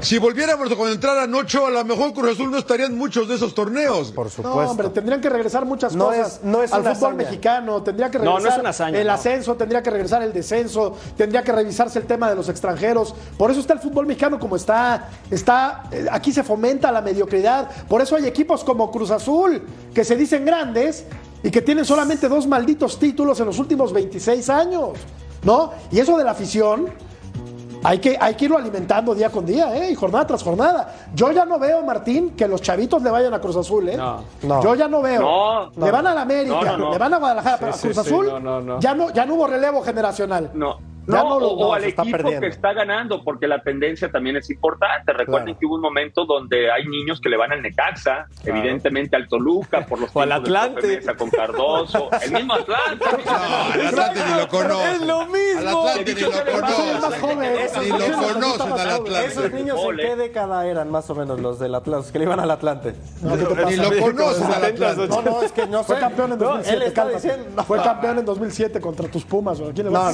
[0.00, 3.28] si volviéramos a cuando entraran 8, a lo mejor Cruz Azul no estaría en muchos
[3.28, 4.10] de esos torneos.
[4.10, 4.70] Por No, supuesto.
[4.70, 7.24] hombre, tendrían que regresar muchas No cosas es- no es al una fútbol hazaña.
[7.30, 9.12] mexicano, tendría que No, no regresar es una hazaña, el no.
[9.12, 13.14] ascenso, tendría que regresar el descenso, tendría que revisarse el tema de los extranjeros.
[13.38, 17.70] Por eso está el fútbol mexicano como está, está eh, aquí se fomenta la mediocridad.
[17.88, 19.62] Por eso hay equipos como Cruz Azul
[19.94, 21.04] que se dicen grandes
[21.44, 24.90] y que tienen solamente dos malditos títulos en los últimos 26 años,
[25.42, 25.72] ¿no?
[25.92, 26.88] Y eso de la afición
[27.84, 29.90] hay que, hay que irlo alimentando día con día, ¿eh?
[29.90, 30.94] Y jornada tras jornada.
[31.14, 33.96] Yo ya no veo, Martín, que los chavitos le vayan a Cruz Azul, ¿eh?
[33.96, 34.24] No.
[34.42, 34.62] No.
[34.62, 35.20] Yo ya no veo.
[35.20, 36.92] No, le van a la América, No, no, no.
[36.92, 38.80] le van a Guadalajara, pero a sí, Cruz sí, Azul no, no, no.
[38.80, 40.50] Ya, no, ya no hubo relevo generacional.
[40.54, 40.78] No.
[41.06, 42.40] Ya No, no lo- o, no, o al equipo perdiendo.
[42.40, 45.12] que está ganando, porque la tendencia también es importante.
[45.12, 45.58] Recuerden Claro.
[45.60, 49.84] que hubo un momento donde hay niños que le van al Necaxa, evidentemente al Toluca,
[49.86, 50.86] por los O al Atlante.
[50.86, 53.04] Mesa con Cardoso, el mismo Atlante.
[53.26, 53.32] No,
[53.72, 54.92] al Atlante ni lo conoce.
[54.92, 55.60] Es lo mismo.
[55.60, 57.00] Al Atlante ni lo conoce.
[57.00, 57.52] más joven.
[57.82, 59.24] Ni lo conocen al Atlante.
[59.26, 62.24] Esos niños en qué década eran más o menos los del Atlante, los que le
[62.24, 62.94] iban al Atlante.
[63.22, 65.08] Ni lo conocen al 70s, Atlante.
[65.08, 65.84] No, no, es que no sé.
[65.84, 66.76] Fue campeón en No, 2007.
[66.76, 67.28] él está cálmate.
[67.28, 67.62] diciendo.
[67.64, 69.60] Fue campeón en 2007 contra tus Pumas.
[69.60, 70.12] ¿o a quién le no, a-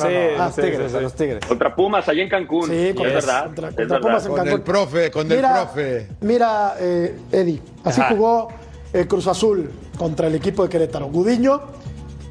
[0.86, 1.40] tigres, a los tigres.
[1.46, 2.66] Contra Pumas, allá en Cancún.
[2.68, 3.44] Sí, es verdad.
[3.46, 4.00] contra- es contra verdad.
[4.00, 6.08] Pumas en Con el profe, con el profe.
[6.20, 8.10] mira eh, Eddie, así Ajá.
[8.14, 8.48] jugó
[8.92, 11.06] eh, Cruz Azul contra el equipo de Querétaro.
[11.06, 11.60] Gudiño,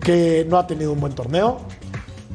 [0.02, 1.58] que no ha tenido un buen torneo.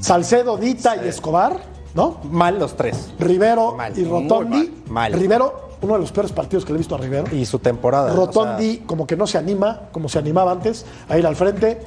[0.00, 1.56] Salcedo, Dita y Escobar,
[1.94, 2.20] ¿no?
[2.30, 3.12] Mal los tres.
[3.18, 4.56] Rivero Mal, y Rotondi.
[4.88, 5.10] mal.
[5.10, 5.12] Mal.
[5.14, 7.24] Rivero, uno de los peores partidos que le he visto a Rivero.
[7.34, 8.12] Y su temporada.
[8.12, 11.80] o Rotondi, como que no se anima, como se animaba antes, a ir al frente.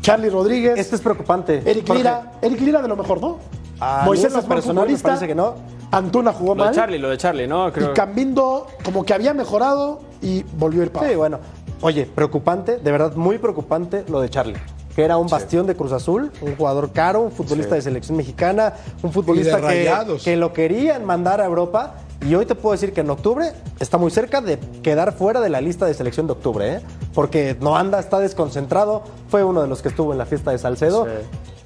[0.00, 0.78] Charlie Rodríguez.
[0.78, 1.62] este es preocupante.
[1.66, 1.88] Eric.
[1.90, 2.32] Lira.
[2.40, 3.38] Eric Lira de lo mejor, ¿no?
[3.80, 5.54] A Moisés es personal me parece que no.
[5.90, 6.72] Antuna jugó Lo de.
[6.72, 7.72] Charlie, lo de Charlie, ¿no?
[7.72, 7.90] Creo.
[7.90, 11.38] Y Cambindo, como que había mejorado y volvió a ir para Sí, bueno.
[11.80, 14.58] Oye, preocupante, de verdad muy preocupante lo de Charlie.
[14.94, 18.74] Que era un bastión de Cruz Azul, un jugador caro, un futbolista de selección mexicana,
[19.02, 19.88] un futbolista que,
[20.24, 21.94] que lo querían mandar a Europa.
[22.26, 25.50] Y hoy te puedo decir que en octubre está muy cerca de quedar fuera de
[25.50, 26.80] la lista de selección de octubre, ¿eh?
[27.14, 29.04] porque no anda, está desconcentrado.
[29.28, 31.06] Fue uno de los que estuvo en la fiesta de Salcedo.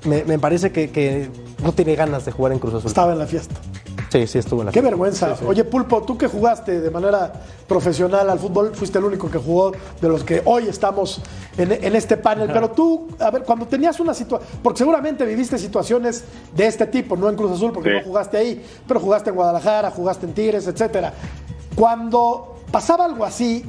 [0.04, 1.30] Me, me parece que, que
[1.62, 2.88] no tiene ganas de jugar en Cruz Azul.
[2.88, 3.54] Estaba en la fiesta.
[4.10, 4.90] Sí, sí, estuvo en la Qué fiesta.
[4.90, 5.36] vergüenza.
[5.46, 7.32] Oye, Pulpo, tú que jugaste de manera
[7.66, 11.22] profesional al fútbol, fuiste el único que jugó de los que hoy estamos
[11.56, 12.50] en, en este panel.
[12.52, 17.16] Pero tú, a ver, cuando tenías una situación, porque seguramente viviste situaciones de este tipo,
[17.16, 17.96] no en Cruz Azul, porque Sí.
[18.00, 21.14] no jugaste ahí, pero jugaste en Guadalajara, jugaste en Tigres, etcétera.
[21.74, 23.64] Cuando pasaba algo así,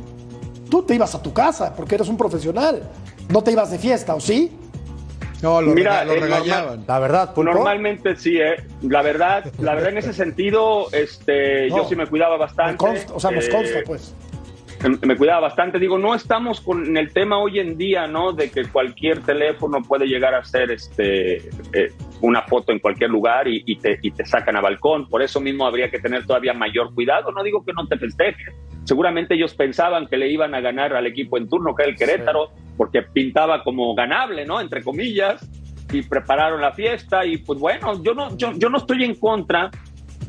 [0.69, 2.83] tú te ibas a tu casa, porque eres un profesional.
[3.29, 4.51] No te ibas de fiesta, ¿o sí?
[5.43, 6.29] No, lo, Mira, rega- lo normal.
[6.41, 6.83] regañaban.
[6.87, 7.53] La verdad, Pulpo.
[7.53, 8.55] Normalmente sí, ¿eh?
[8.81, 11.77] La verdad, la verdad en ese sentido, este, No.
[11.77, 12.71] yo sí me cuidaba bastante.
[12.71, 14.15] Me consta, o sea, nos Eh, consta, pues.
[14.89, 15.79] Me- cuidaba bastante.
[15.79, 18.33] Digo, no estamos con el tema hoy en día, ¿no?
[18.33, 21.91] De que cualquier teléfono puede llegar a ser este, eh,
[22.21, 25.07] una foto en cualquier lugar y, y te, y te sacan a balcón.
[25.09, 27.31] Por eso mismo habría que tener todavía mayor cuidado.
[27.31, 28.53] No digo que no te festejes.
[28.83, 31.97] Seguramente ellos pensaban que le iban a ganar al equipo en turno, que era el
[31.97, 34.59] Querétaro, porque pintaba como ganable, ¿no?
[34.59, 35.47] Entre comillas.
[35.91, 37.25] Y prepararon la fiesta.
[37.25, 39.69] Y pues bueno, yo no, yo, yo no estoy en contra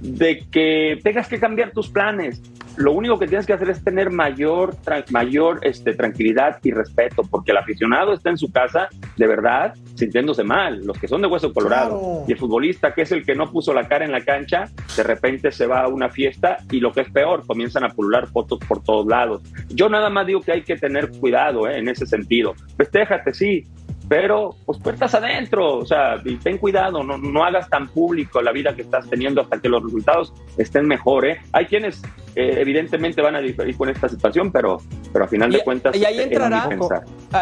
[0.00, 2.42] de que tengas que cambiar tus planes.
[2.76, 4.76] Lo único que tienes que hacer es tener mayor,
[5.10, 10.42] mayor este, tranquilidad y respeto, porque el aficionado está en su casa, de verdad, sintiéndose
[10.42, 10.84] mal.
[10.84, 11.98] Los que son de hueso colorado.
[11.98, 12.24] Claro.
[12.26, 14.64] Y el futbolista, que es el que no puso la cara en la cancha,
[14.96, 18.26] de repente se va a una fiesta y lo que es peor, comienzan a pulular
[18.26, 19.42] fotos por todos lados.
[19.68, 21.78] Yo nada más digo que hay que tener cuidado ¿eh?
[21.78, 22.54] en ese sentido.
[22.76, 23.64] Festéjate, sí,
[24.08, 28.52] pero pues puertas adentro, o sea, y ten cuidado, no, no hagas tan público la
[28.52, 31.40] vida que estás teniendo hasta que los resultados estén mejor, ¿eh?
[31.52, 32.02] Hay quienes
[32.36, 34.78] eh, evidentemente van a diferir con esta situación, pero,
[35.12, 36.68] pero a final Y- de cuentas y ahí entrará-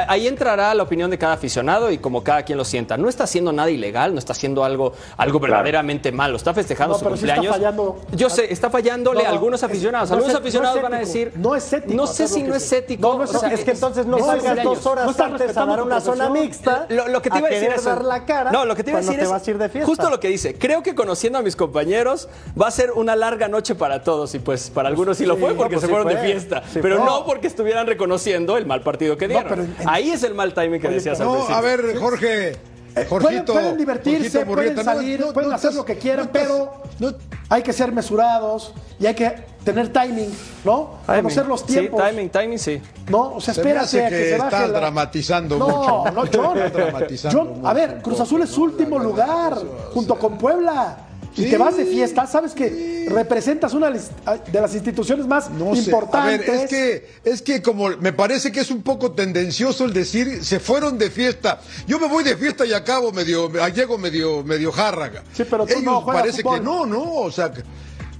[0.08, 2.96] ahí entrará la opinión de cada aficionado y como cada quien lo sienta.
[2.98, 6.36] No está haciendo nada ilegal, no está haciendo algo, algo verdaderamente malo.
[6.36, 7.56] Está festejando No, su pero sí está cumpleaños.
[7.56, 8.00] fallando.
[8.12, 10.08] Yo sé, está fallándole No, a no, algunos aficionados.
[10.10, 11.32] es- algunos es aficionados van a decir.
[11.36, 13.08] No es ético No sé si no es ético.
[13.12, 13.48] No, no es o sea.
[13.50, 14.74] Es que entonces no salgas cumpleaños.
[14.76, 16.32] dos horas antes a dar una zona profesión.
[16.52, 16.86] Mixta.
[16.92, 18.50] Lo, lo que te iba a, decir querer es dar la cara.
[18.50, 19.86] No, lo que te iba a decir te es vas a ir de fiesta.
[19.86, 20.54] justo lo que dice.
[20.54, 22.28] Creo que conociendo a mis compañeros
[22.60, 25.54] va a ser una larga noche para todos y pues para algunos sí lo fue
[25.54, 27.06] porque no, pues se sí fueron de fiesta, Sí pero fue.
[27.06, 29.46] no porque estuvieran reconociendo el mal partido que dieron.
[29.48, 32.56] pero en- Ahí es el mal timing que decías al No, a ver, Jorge.
[32.94, 35.76] Eh, pueden, Jorgito, pueden divertirse, Jorgito pueden Murrieta, no, salir, no, pueden no hacer estás-
[35.76, 37.14] lo que quieran, no pero no-
[37.48, 39.30] hay que ser mesurados y hay que
[39.64, 40.30] tener timing,
[40.64, 40.96] ¿no?
[41.06, 41.22] Timing.
[41.22, 42.00] Conocer los tiempos.
[42.02, 42.82] Sí, timing, timing, sí.
[43.08, 45.66] No, o sea, Se me espérate hace a que, que se baje la- dramatizando no,
[45.68, 46.04] mucho.
[46.12, 46.56] No, John.
[46.58, 49.56] Estás dramatizando John, a ver, Cruz Azul es último lugar,
[49.94, 50.96] junto con Puebla.
[51.36, 51.50] Y Sí.
[51.50, 55.82] te vas de fiesta, sabes que representas una de las instituciones más No sé.
[55.82, 56.48] importantes.
[56.48, 59.92] A ver, es que, es que como me parece que es un poco tendencioso el
[59.94, 61.60] decir se fueron de fiesta.
[61.86, 65.22] Yo me voy de fiesta y acabo medio, llego medio, medio járraga.
[65.32, 66.58] Sí, pero tú Ellos no parece fútbol.
[66.58, 67.50] que no, no, o sea.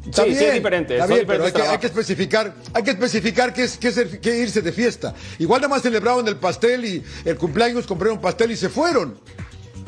[0.05, 3.53] Está Sí, sí, es diferente, Está pero hay que, hay que especificar, hay que especificar
[3.55, 5.15] qué es, qué es el- qué irse de fiesta.
[5.39, 9.17] Igual nada más celebraron el pastel y el cumpleaños compraron pastel y se fueron.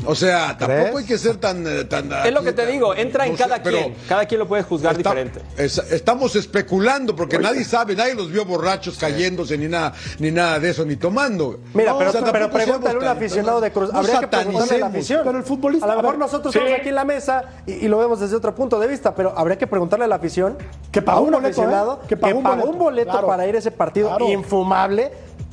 [0.06, 0.96] O sea, tampoco ¿Crees?
[0.96, 3.38] hay que ser tan, eh, tan Es lo que te tan- digo, entra en no
[3.38, 3.94] cada quien.
[4.08, 5.40] Cada quien lo puede juzgar Está- diferente.
[5.56, 10.58] es- estamos especulando porque nadie sabe, nadie los vio borrachos cayéndose ni nada, ni nada
[10.58, 11.58] de eso, ni tomando.
[11.74, 13.92] Mira, No, pero, o sea, pero pregúntale a un aficionado de Cruz.
[13.92, 15.20] no Habría que preguntarle a la afición.
[15.24, 16.58] Pero el futbolista- A lo mejor nosotros sí.
[16.58, 19.32] estamos aquí en la mesa y, y lo vemos desde otro punto de vista, pero
[19.36, 20.56] habría que preguntarle a la afición.
[20.92, 22.06] Que pagó un boleto, aficionado ¿eh?
[22.08, 23.26] que pagó, un boleto, Claro.
[23.26, 24.28] para ir a ese partido Claro.
[24.28, 25.10] infumable.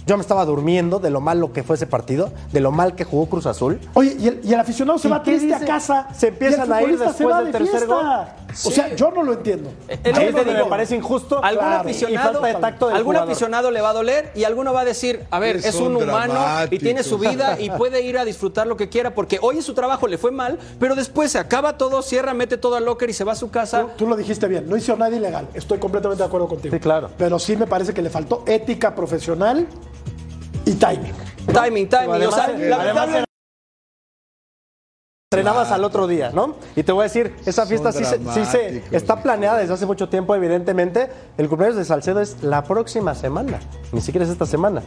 [0.07, 3.03] Yo me estaba durmiendo de lo malo que fue ese partido, de lo mal que
[3.03, 3.79] jugó Cruz Azul.
[3.93, 6.07] Oye, y el, y el aficionado se ¿Y va triste a casa.
[6.13, 8.35] Se empiezan el a ir después del de tercer fiesta.
[8.65, 9.69] O sea, yo no lo entiendo.
[9.87, 10.65] Que es te donde digo.
[10.65, 11.41] me parece injusto.
[11.43, 13.31] Algún Claro, aficionado, falta de tacto del algún jugador.
[13.31, 16.33] aficionado le va a doler y alguno va a decir, a ver, es un humano
[16.69, 19.63] y tiene su vida y puede ir a disfrutar lo que quiera porque hoy en
[19.63, 23.09] su trabajo le fue mal, pero después se acaba todo, cierra, mete todo al locker
[23.09, 23.81] y se va a su casa.
[23.83, 25.47] Tú, tú lo dijiste bien, no hizo nada ilegal.
[25.53, 26.73] Estoy completamente de acuerdo contigo.
[26.75, 27.09] Sí, claro.
[27.17, 29.67] Pero sí me parece que le faltó ética profesional
[30.65, 31.13] y timing.
[31.53, 32.11] Timing, timing.
[32.11, 33.23] Además, o sea, eh, lamentable-
[35.33, 36.55] Entrenabas al otro día, ¿no?
[36.75, 39.73] Y te voy a decir, esa fiesta sí se, sí se- dramáticos, está planeada desde
[39.73, 41.09] hace mucho tiempo, evidentemente.
[41.37, 43.61] El cumpleaños de Salcedo es la próxima semana,
[43.93, 44.83] ni siquiera es esta semana.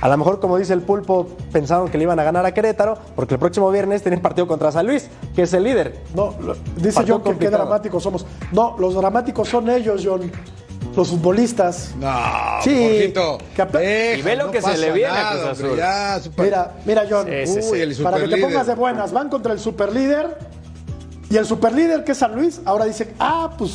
[0.00, 2.98] A lo mejor, como dice el pulpo, pensaron que le iban a ganar a Querétaro,
[3.14, 6.02] porque el próximo viernes tienen partido contra San Luis, que es el líder.
[6.16, 8.26] No, lo- dice Partido John que qué dramáticos somos.
[8.50, 10.32] No, los dramáticos son ellos, John.
[10.96, 11.90] Los futbolistas.
[12.00, 12.10] No,
[12.62, 15.76] Sí, deja, Y ve lo no que se le viene a Cruz hombre, Azul.
[15.76, 17.26] ya, super- Mira, mira, John.
[17.26, 17.68] Sí, sí, sí.
[17.70, 20.38] Uy, el Para que te pongas de buenas, van contra el superlíder.
[21.28, 23.74] Y el superlíder, que es San Luis, ahora dice, ah, pues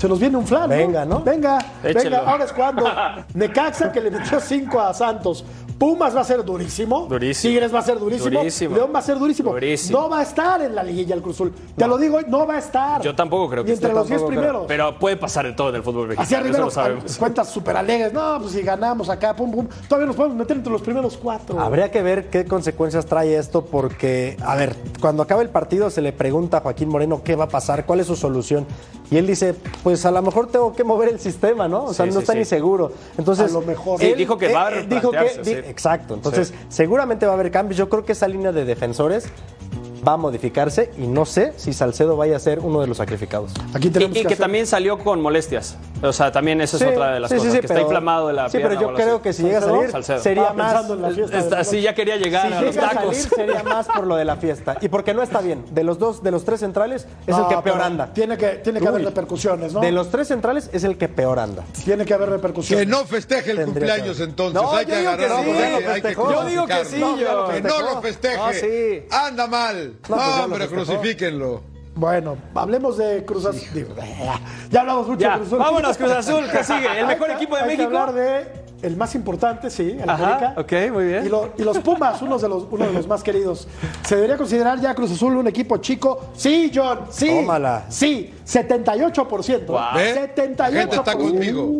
[0.00, 0.68] se nos viene un flan.
[0.68, 1.20] Venga, ¿no?
[1.22, 2.18] Venga, Échelo.
[2.18, 2.84] venga, ahora es cuando.
[3.34, 5.44] Necaxa que le metió 5 a Santos.
[5.78, 7.06] Pumas va a ser durísimo.
[7.08, 7.52] Durísimo.
[7.52, 8.30] Tigres va a ser durísimo.
[8.30, 8.74] Durísimo.
[8.74, 9.52] León va a ser durísimo.
[9.52, 9.98] Durísimo.
[10.00, 11.52] No va a estar en la liguilla el Cruzul.
[11.76, 13.00] Te lo digo, hoy, no va a estar.
[13.00, 14.40] Yo tampoco creo que Ni entre los 10 tampoco creo.
[14.40, 14.64] primeros.
[14.66, 16.24] Pero puede pasar de todo en el fútbol mexicano.
[16.24, 17.16] Así eso Rivero, lo sabemos.
[17.16, 18.12] cuentas súper alegres.
[18.12, 19.68] No, pues si ganamos acá, pum, pum.
[19.88, 21.60] Todavía nos podemos meter entre los primeros cuatro.
[21.60, 26.00] Habría que ver qué consecuencias trae esto porque, a ver, cuando acabe el partido se
[26.02, 28.66] le pregunta a Joaquín Moreno qué va a pasar, cuál es su solución.
[29.10, 31.84] Y él dice, pues a lo mejor tengo que mover el sistema, ¿no?
[31.84, 32.38] O sea, Sí, no sí, está sí.
[32.40, 32.92] ni seguro.
[33.16, 33.98] Entonces, A lo mejor.
[34.00, 35.62] Sí, dijo que va a dijo que.
[35.68, 36.14] Exacto.
[36.14, 37.78] Entonces, seguramente va a haber cambios.
[37.78, 39.26] Yo creo que esa línea de defensores
[40.06, 43.52] va a modificarse y no sé si Salcedo vaya a ser uno de los sacrificados.
[43.74, 45.76] Aquí tenemos Y, y que hacer- también salió con molestias.
[46.02, 47.52] O sea, también esa es Sí, otra de las sí, sí, cosas.
[47.54, 49.62] sí, que está pero- inflamado de la Sí, pero yo creo que si llega a
[49.62, 50.18] salir, Salcedo.
[50.20, 50.88] sería más...
[50.90, 53.16] en la fiesta Está- sí, ya quería llegar Si a los llega a tacos.
[53.16, 54.76] salir sería más por lo de la fiesta.
[54.80, 55.64] Y porque no está bien.
[55.70, 58.12] De los dos, de los tres centrales, es el que peor anda.
[58.12, 59.80] Tiene que, tiene que haber repercusiones, ¿no?
[59.80, 61.64] De los tres centrales es el que peor anda.
[61.84, 62.86] Tiene que haber Que repercusiones.
[62.88, 64.54] no festeje el Tendría cumpleaños que- entonces.
[64.62, 66.14] No, hay yo que que agarrarlo, que- que.
[66.14, 67.48] Yo digo que sí, yo.
[67.48, 68.36] Que no lo festeje.
[68.38, 69.06] Ah, sí.
[69.10, 69.87] Anda mal.
[70.08, 71.60] No, pues hombre, crucifíquenlo.
[71.94, 73.60] Bueno, hablemos de Cruz Azul.
[74.70, 75.58] Ya hablamos mucho Ya, de Cruz Azul.
[75.58, 77.00] vámonos, Cruz Azul, ¿qué sigue?
[77.00, 77.98] ¿El mejor que- equipo de hay que México?
[77.98, 80.54] hablar de el más importante, sí, el Ajá, América.
[80.60, 81.26] ok, muy bien.
[81.26, 83.66] Y, lo- y los Pumas, uno de los, uno de los más queridos.
[84.06, 86.30] ¿Se debería considerar ya Cruz Azul un equipo chico?
[86.36, 87.28] Sí, John, sí.
[87.28, 87.86] Tómala.
[87.88, 89.66] Sí, 78%.
[89.66, 89.96] Guau.
[89.96, 90.32] ¿Ve?
[90.36, 90.56] 78%.
[90.58, 91.72] La gente está conmigo.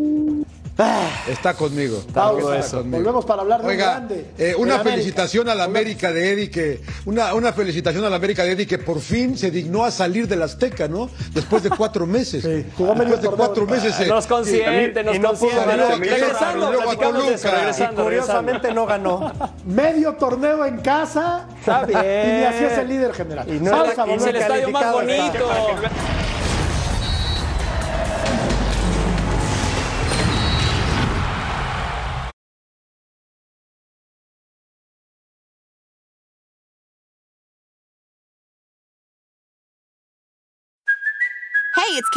[1.29, 1.99] Está conmigo.
[2.07, 2.53] Está conmigo.
[2.85, 4.27] Volvemos para hablar de un Oiga, grande.
[4.39, 8.45] eh, una felicitación a la América de Eddie que una, una felicitación a la América
[8.45, 11.11] de Eddie que por fin se dignó a salir del Azteca, ¿no?
[11.33, 12.45] Después de cuatro meses.
[12.49, 13.95] Sí, jugó Después de cuatro meses.
[13.95, 15.97] se- Nos consiente, nos y no pudo consiente.
[15.97, 17.49] Regresando, y luego a platicamos de eso, Toluca.
[17.57, 19.33] Y regresando, curiosamente no ganó.
[19.67, 21.47] Medio torneo en casa.
[21.59, 21.99] Está bien.
[22.41, 23.47] Y así es el líder general.
[23.53, 23.85] Y no.
[23.85, 25.49] Es el estadio más bonito.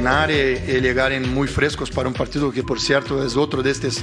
[0.00, 3.62] Treinar y, y llegar en muy frescos para un partido que por cierto es otro
[3.62, 4.02] de estos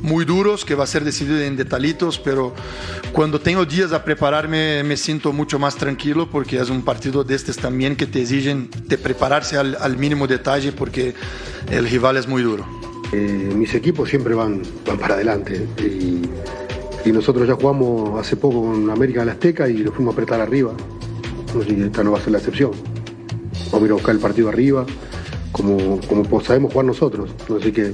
[0.00, 2.54] muy duros que va a ser decidido en detallitos pero
[3.12, 7.34] cuando tengo días a prepararme me siento mucho más tranquilo porque es un partido de
[7.34, 11.14] estos también que te exigen de prepararse al, al mínimo detalle porque
[11.70, 12.64] el rival es muy duro
[13.14, 16.22] Eh, mis equipos siempre van, van para adelante y,
[17.06, 20.40] y nosotros ya jugamos hace poco con América del Azteca y lo fuimos a apretar
[20.40, 20.72] arriba.
[21.48, 22.70] Así que esta no va a ser la excepción.
[23.70, 24.86] Vamos a ir a buscar el partido arriba,
[25.52, 27.30] como, como pues sabemos jugar nosotros.
[27.60, 27.92] Así que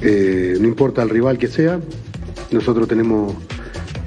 [0.00, 1.80] eh, no importa el rival que sea,
[2.50, 3.34] nosotros tenemos,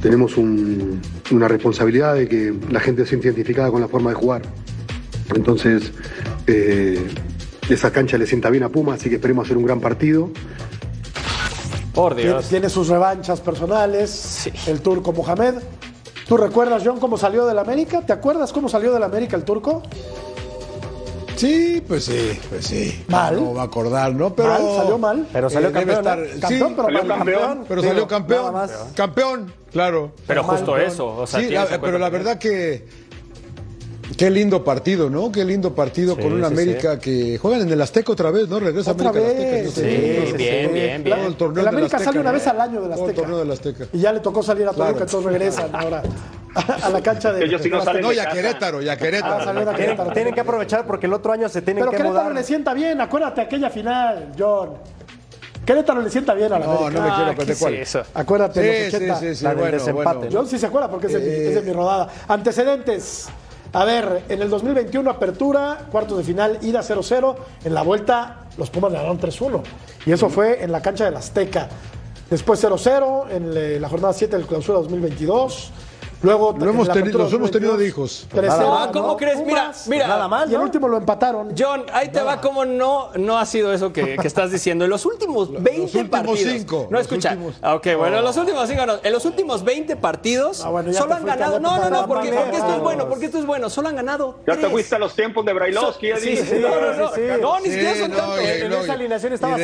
[0.02, 4.16] tenemos un- una responsabilidad de que la gente se siente identificada con la forma de
[4.16, 4.42] jugar.
[5.36, 5.92] Entonces,
[6.48, 7.08] eh,
[7.70, 10.30] esa cancha le sienta bien a Puma, así que esperemos hacer un gran partido.
[11.94, 12.50] Por Tiene, Dios.
[12.50, 15.56] tiene sus revanchas personales, el turco Mohamed.
[16.28, 18.06] ¿Tú recuerdas, John, cómo salió del América?
[18.06, 19.84] ¿Te acuerdas cómo salió del América el turco?
[21.40, 23.04] Sí, pues sí, pues sí.
[23.08, 23.36] Mal.
[23.36, 24.36] No va a acordar, ¿no?
[24.36, 25.28] Pero Mal, salió mal.
[25.32, 26.30] Pero salió eh, campeón, estar- ¿eh?
[26.40, 27.66] Campeón, sí, pero salió mal campeón.
[27.68, 28.42] pero salió campeón.
[28.42, 28.72] nada más.
[28.96, 30.12] Campeón, claro.
[30.28, 30.82] Pero justo mal.
[30.82, 31.08] eso.
[31.08, 32.86] O sea, Sí, la- pero la verdad que
[34.18, 35.32] qué lindo partido, ¿no?
[35.32, 38.50] Qué lindo partido Sí, con un sí, América que juegan en el Azteca otra vez,
[38.50, 38.60] ¿no?
[38.60, 39.52] Regresa Otra América al Azteca.
[39.52, 39.66] vez.
[39.66, 39.72] ¿no?
[39.72, 41.20] Sí, Sí, sí, bien, bien, bien.
[41.20, 43.22] el torneo El del América Azteca, sale una vez al año del Todo el Azteca.
[43.22, 43.86] torneo del Azteca.
[43.94, 45.06] Y ya le tocó salir a Toluca, Claro.
[45.06, 46.02] entonces regresan ahora
[46.56, 47.46] a, a la cancha de.
[47.46, 48.36] Ellos sí no de salen No, de y a casa.
[48.36, 49.44] Querétaro, y a Ah, Querétaro.
[49.44, 50.12] salieron a Tienen, Querétaro.
[50.14, 52.36] tienen que aprovechar porque el otro año se tienen Pero que Querétaro mudar.
[52.36, 54.74] le sienta bien, acuérdate aquella final, John.
[55.66, 57.00] Querétaro le sienta bien a la No, América.
[57.02, 57.74] no me quiero Ah, ¿qué ¿de es cuál?
[57.76, 58.02] eso?
[58.16, 59.16] Acuérdate, Sí, los sí, 80.
[59.20, 60.32] sí, sí, La del bueno, desempate, bueno.
[60.34, 61.48] John sí se acuerda porque es de, mi, Eh.
[61.50, 62.08] es de mi rodada.
[62.28, 63.30] Antecedentes.
[63.72, 67.36] A ver, en el 2021 apertura, cuartos de final, ida 0-0.
[67.64, 69.62] En la vuelta, los Pumas ganaron 3-1.
[70.08, 71.68] Y eso fue en la cancha del Azteca.
[72.32, 75.72] Después 0-0 en la jornada 7 del clausura 2022.
[76.22, 78.28] Luego, Lo hemos tenido- los hemos tenido de 2022, hijos.
[78.34, 79.40] 3-0 Ah, ¿cómo ganó crees?
[79.46, 80.08] Mira, mira.
[80.08, 81.54] Nada mal, Y el último lo empataron.
[81.58, 84.84] John, ahí te va como no, no ha sido eso que, que estás diciendo.
[84.86, 86.40] En los últimos 20 últimos partidos.
[86.40, 87.30] cinco, No, los escucha.
[87.32, 87.56] últimos.
[87.64, 88.94] Ok, bueno, en los últimos cinco no.
[89.02, 91.60] En los últimos 20 partidos Ah, bueno, solo han ganado.
[91.60, 93.70] No, no, no, porque, porque esto es bueno, porque esto es bueno.
[93.70, 94.36] Solo han ganado.
[94.46, 97.38] Ya te fuiste a los tiempos de Brailovsky, ya Sí, no, no, no.
[97.40, 98.40] No, ni siquiera son tantos.
[98.40, 99.56] En esa alineación estaba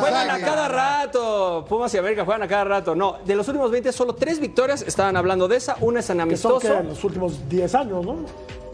[0.00, 1.64] Juegan a cada rato.
[1.68, 2.94] Pumas y América juegan a cada rato.
[2.94, 4.82] No, de los últimos 20, solo tres victorias.
[4.82, 5.76] Estaban hablando de esa.
[5.80, 6.58] Una es en Que son amistoso.
[6.60, 8.16] que en los últimos 10 años, ¿no?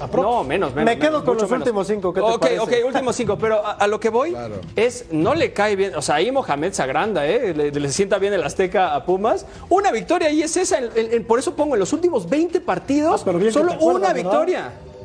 [0.01, 0.27] Aprox.
[0.29, 0.85] No, menos, menos.
[0.85, 1.59] Me quedo menos, con los menos.
[1.65, 2.59] últimos cinco, ¿qué te ok, parece?
[2.61, 3.39] ok, últimos cinco.
[3.39, 4.57] Pero a, a lo que voy Claro.
[4.75, 5.95] es, no le cae bien.
[5.95, 7.55] O sea, ahí Mohamed se agranda, ¿eh?
[7.55, 9.47] Le, le sienta bien el Azteca a Pumas.
[9.69, 10.79] Una victoria y es esa.
[10.79, 14.15] en- por eso pongo en los últimos 20 partidos, Ah, solo acuerdas, una ¿verdad?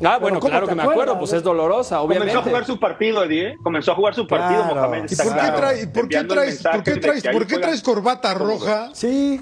[0.04, 2.34] Ah, bueno, ¿cómo claro que me acuerdo, pues es dolorosa, obviamente.
[2.34, 3.48] Comenzó a jugar su partido, Eddie.
[3.50, 3.58] ¿eh?
[3.64, 4.76] Comenzó a jugar su partido, Claro.
[4.76, 5.06] Mohamed.
[5.12, 8.90] ¿Y por qué, por traes, por qué de traes, por qué traes corbata roja?
[8.94, 9.42] Sí.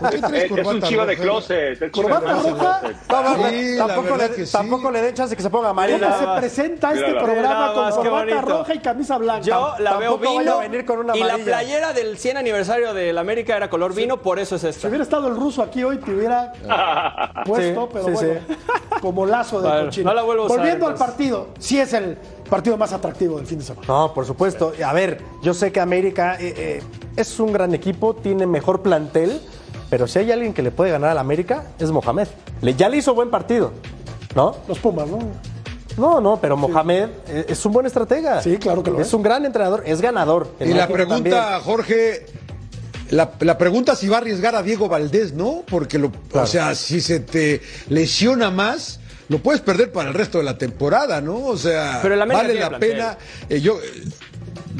[0.00, 1.22] ¿Por qué traes Es, es un corbata chiva de roja?
[1.24, 1.78] closet.
[1.78, 2.80] de Corbata roja.
[3.08, 6.18] Tampoco, le, tampoco le den chance que se ponga ¿Cómo amarilla.
[6.18, 9.42] se presenta este programa con corbata roja y camisa blanca?
[9.46, 12.36] Yo la veo Tampoco vaya vino a venir con una y la playera del 100
[12.36, 14.88] aniversario del América era color vino, por eso es Si esta.
[14.88, 16.52] hubiera estado el ruso aquí hoy, te hubiera
[17.44, 18.40] puesto, pero bueno,
[19.00, 19.68] como lazo de
[20.02, 20.10] Bueno, cochino.
[20.10, 22.16] no la vuelvo a usar, Volviendo al partido, sí es el
[22.48, 23.86] partido más atractivo del fin de semana.
[23.86, 24.72] No, por supuesto.
[24.84, 26.82] A ver, yo sé que América eh, eh,
[27.16, 29.40] es un gran equipo, tiene mejor plantel,
[29.90, 32.28] pero si hay alguien que le puede ganar al América, es Mohamed.
[32.62, 33.72] Le, ya le hizo buen partido,
[34.34, 34.56] ¿no?
[34.68, 35.18] Los Pumas, ¿no?
[35.96, 38.42] No, no, pero Mohamed eh, es un buen estratega.
[38.42, 39.06] Sí, claro que lo es.
[39.06, 39.14] es.
[39.14, 40.48] un gran entrenador, es ganador.
[40.58, 41.60] Y la pregunta, también.
[41.62, 42.26] Jorge,
[43.10, 45.62] la, la pregunta si va a arriesgar a Diego Valdés, ¿no?
[45.68, 48.98] Porque, lo, o sea, si se te lesiona más,
[49.28, 51.36] lo puedes perder para el resto de la temporada, ¿no?
[51.46, 52.90] O sea, Pero vale la plantel.
[52.90, 53.18] pena.
[53.48, 54.02] eh, yo, eh,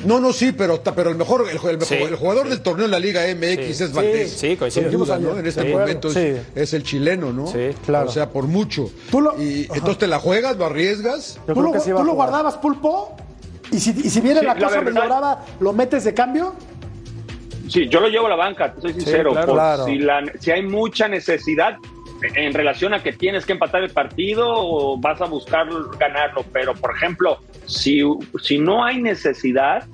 [0.05, 2.85] no, no, sí, pero, pero el mejor, el, el mejor- Sí, el jugador del torneo
[2.85, 4.33] en la Liga MX es Valdés.
[4.33, 5.39] sí, Dijimos ¿no?
[5.39, 5.69] En este sí.
[5.69, 6.43] momento es, Sí.
[6.55, 7.47] es el chileno, ¿no?
[7.47, 8.09] Sí, claro.
[8.09, 8.91] O sea, por mucho.
[9.11, 9.75] Tú lo- y Ajá.
[9.77, 11.39] entonces te la juegas, lo arriesgas.
[11.47, 13.17] ¿Tú, lo, tú lo guardabas, Pulpo?
[13.73, 16.55] ¿Y si, y si viene Sí, la la cosa verdad- mejorada, lo metes de cambio?
[17.69, 19.33] Sí, yo lo llevo a la banca, te soy sincero.
[19.33, 19.85] claro, por claro.
[19.87, 21.77] Si, la- si hay mucha necesidad
[22.35, 25.67] en relación a que tienes que empatar el partido o vas a buscar
[25.99, 28.01] ganarlo, pero por ejemplo, si,
[28.43, 29.85] si no hay necesidad,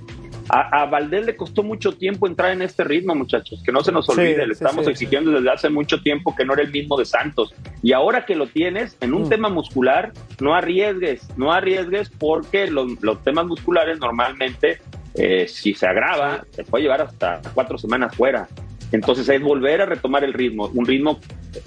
[0.53, 3.93] A, a Valdés le costó mucho tiempo entrar en este ritmo, muchachos, que no se
[3.93, 6.73] nos Sí, olvide, le estamos sí, exigiendo desde hace mucho tiempo que no era el
[6.73, 7.55] mismo de Santos.
[7.85, 9.29] Y ahora que lo tienes, en un Mm.
[9.29, 14.81] tema muscular, no arriesgues, no arriesgues porque los, los temas musculares normalmente,
[15.15, 18.49] eh, si se agrava, se puede llevar hasta cuatro semanas fuera.
[18.93, 21.19] Entonces es volver a retomar el ritmo, un ritmo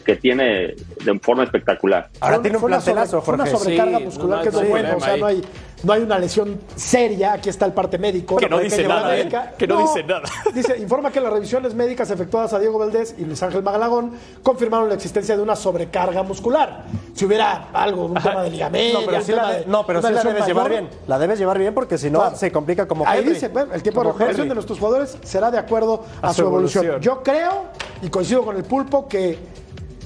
[0.05, 2.09] que tiene de forma espectacular.
[2.19, 3.59] Ahora tiene un plantelazo, fue una Jorge.
[3.63, 4.97] sobrecarga Sí, muscular no, que es no hay bueno.
[4.97, 5.19] O sea, ahí.
[5.19, 5.41] no hay,
[5.83, 7.33] no hay una lesión seria.
[7.33, 8.37] Aquí está el parte médico.
[8.37, 9.29] Que no dice nada, ¿eh?
[9.57, 10.23] Que no dice nada.
[10.53, 14.11] Dice, informa que las revisiones médicas efectuadas a Diego Valdés y Luis Ángel Magalagón
[14.43, 16.83] confirmaron la existencia de una sobrecarga muscular.
[17.13, 20.13] Si hubiera algo, un tema de ligamento, No, pero sí la, de- no, pero sí
[20.13, 20.89] la debes llevar bien.
[21.07, 22.35] La debes llevar bien porque si no Claro.
[22.37, 23.33] se complica como Ahí Henry.
[23.33, 24.49] dice, bueno, el tiempo de recuperación Henry.
[24.49, 27.01] de nuestros jugadores será de acuerdo a, su, evolución.
[27.01, 27.65] Yo creo,
[28.01, 29.37] y coincido con el pulpo, que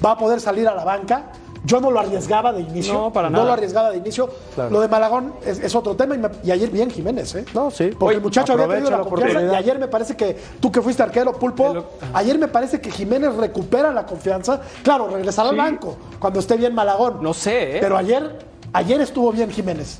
[0.04, 1.24] va a poder salir a la banca.
[1.68, 2.94] Yo no lo arriesgaba de inicio.
[2.94, 3.44] No, para No nada.
[3.46, 4.28] lo arriesgaba de inicio.
[4.54, 4.70] Claro.
[4.70, 6.14] Lo de Malagón es, es otro tema.
[6.14, 7.44] Y, me- y ayer bien Jiménez, ¿eh?
[7.54, 7.90] No, sí.
[7.90, 9.52] Porque Oye, el muchacho había tenido la la confianza.
[9.52, 13.34] Y ayer me parece que tú que fuiste arquero, pulpo, ayer me parece que Jiménez
[13.34, 14.60] recupera la confianza.
[14.82, 17.22] Claro, regresará al banco cuando esté bien Malagón.
[17.22, 17.80] No sé, ¿eh?
[17.80, 18.38] Pero ayer,
[18.72, 19.98] ayer estuvo bien Jiménez.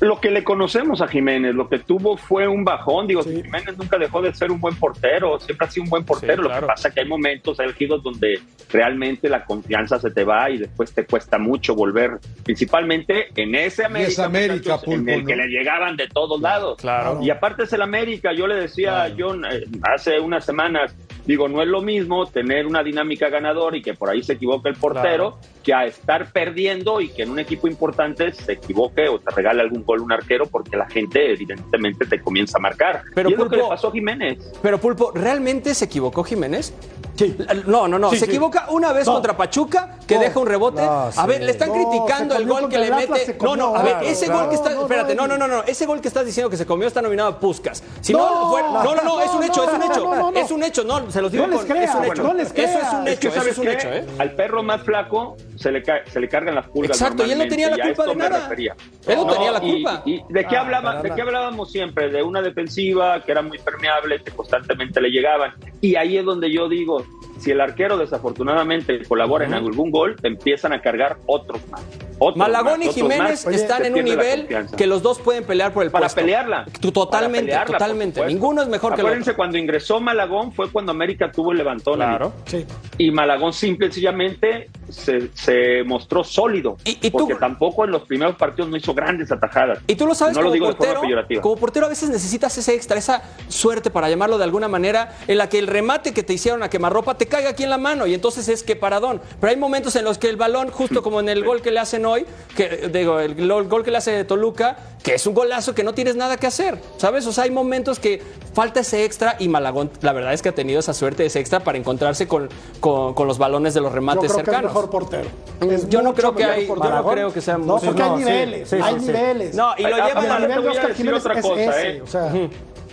[0.00, 3.06] Lo que le conocemos a Jiménez, lo que tuvo fue un bajón.
[3.06, 6.42] Digo, Jiménez nunca dejó de ser un buen portero, siempre ha sido un buen portero.
[6.42, 8.40] Sí, Lo que pasa es que hay momentos, hay giros donde
[8.70, 13.84] realmente la confianza se te va y después te cuesta mucho volver, principalmente en ese
[13.84, 16.78] América, es América, muchachos, en el que le llegaban de todos lados.
[16.80, 17.20] claro.
[17.22, 20.94] Y aparte es el América, yo le decía a John eh, hace unas semanas,
[21.26, 24.68] digo, no es lo mismo tener una dinámica ganadora y que por ahí se equivoque
[24.68, 29.18] el portero, que a estar perdiendo y que en un equipo importante se equivoque o
[29.20, 33.02] te regale algún gol un arquero porque la gente evidentemente te comienza a marcar.
[33.14, 34.38] Pero, y es lo que Pulpo- le pasó a Jiménez.
[34.60, 36.74] Pero Pulpo, ¿realmente se equivocó Jiménez?
[37.14, 37.36] Sí.
[37.66, 38.10] No, no, no.
[38.10, 38.30] Sí, se sí.
[38.32, 39.12] equivoca una vez No.
[39.14, 40.20] contra Pachuca, que No.
[40.22, 40.80] deja un rebote.
[40.82, 43.36] No, a ver, le están No, criticando el gol que le mete.
[43.40, 44.40] No, no, a ver, Claro, ese claro.
[44.40, 44.68] gol que está.
[44.70, 45.62] No, no, espérate, no, no, no, no, no.
[45.64, 47.82] Ese gol que estás diciendo que se comió está nominado a Puscas.
[48.00, 50.00] Si no, No, fue- no, no, no, es un no, hecho, es un no, hecho.
[50.04, 50.38] no, no, no.
[50.38, 52.22] Es un hecho, no, se los digo No les crea, es un bueno, hecho.
[52.24, 52.64] no les Eso crea.
[52.80, 53.72] es un Es hecho, que eso sabes es un qué?
[53.72, 54.04] hecho, ¿eh?
[54.18, 57.00] al perro más flaco se le, cae- se le cargan las pulgas.
[57.00, 58.38] Exacto, y él no tenía la culpa de nada.
[58.40, 58.74] refería.
[59.06, 60.02] Él no tenía la y- culpa.
[60.06, 62.08] Y, de qué Ah, hablaba- de qué hablábamos siempre?
[62.10, 65.52] De una defensiva que era muy permeable, que constantemente le llegaban.
[65.80, 67.04] Y ahí es donde yo digo,
[67.38, 71.82] si el arquero desafortunadamente colabora en algún gol, te empiezan a cargar otros más.
[72.24, 74.46] Otros Malagón más, y Jiménez están en un nivel
[74.76, 76.20] que los dos pueden pelear por el para puesto.
[76.20, 76.66] pelearla.
[76.80, 78.14] Tú, Totalmente, Para pelearla, totalmente.
[78.20, 78.32] supuesto.
[78.34, 79.36] Ninguno es mejor que el Acuérdense, otro.
[79.38, 81.96] cuando ingresó Malagón fue cuando América tuvo el levantón.
[81.96, 82.32] Claro.
[82.46, 82.64] Sí.
[82.98, 86.76] Y Malagón simple y sencillamente se, se mostró sólido.
[86.84, 89.78] Y- y tú- porque tampoco en los primeros partidos no hizo grandes atajadas.
[89.86, 90.92] Y tú lo sabes no como lo digo de portero.
[90.96, 91.42] forma peyorativa.
[91.42, 95.38] como portero a veces necesitas ese extra, esa suerte para llamarlo de alguna manera, en
[95.38, 98.06] la que el remate que te hicieron a quemarropa te caiga aquí en la mano
[98.06, 99.20] y entonces es que paradón.
[99.40, 101.80] Pero hay momentos en los que el balón, justo como en el gol que le
[101.80, 102.11] hacen hoy,
[102.56, 105.94] que digo, el, gol- gol que le hace Toluca, que es un golazo que no
[105.94, 107.26] tienes nada que hacer, ¿sabes?
[107.26, 108.22] O sea, hay momentos que
[108.54, 111.60] falta ese extra y Malagón, la verdad es que ha tenido esa suerte, ese extra
[111.60, 112.48] para encontrarse con,
[112.80, 114.70] con- con los balones de los Yo remates creo que es cercanos.
[114.72, 115.28] mejor portero.
[115.68, 116.96] Es Yo no creo que hay, yo portero.
[117.02, 119.06] no creo que sea No, porque hay no, niveles, sí, sí, hay sí.
[119.06, 119.54] niveles.
[119.54, 121.88] No, y lo nivel te de voy a decir Jiménez otra es cosa, ese.
[121.96, 122.02] ¿eh?
[122.02, 122.32] O sea,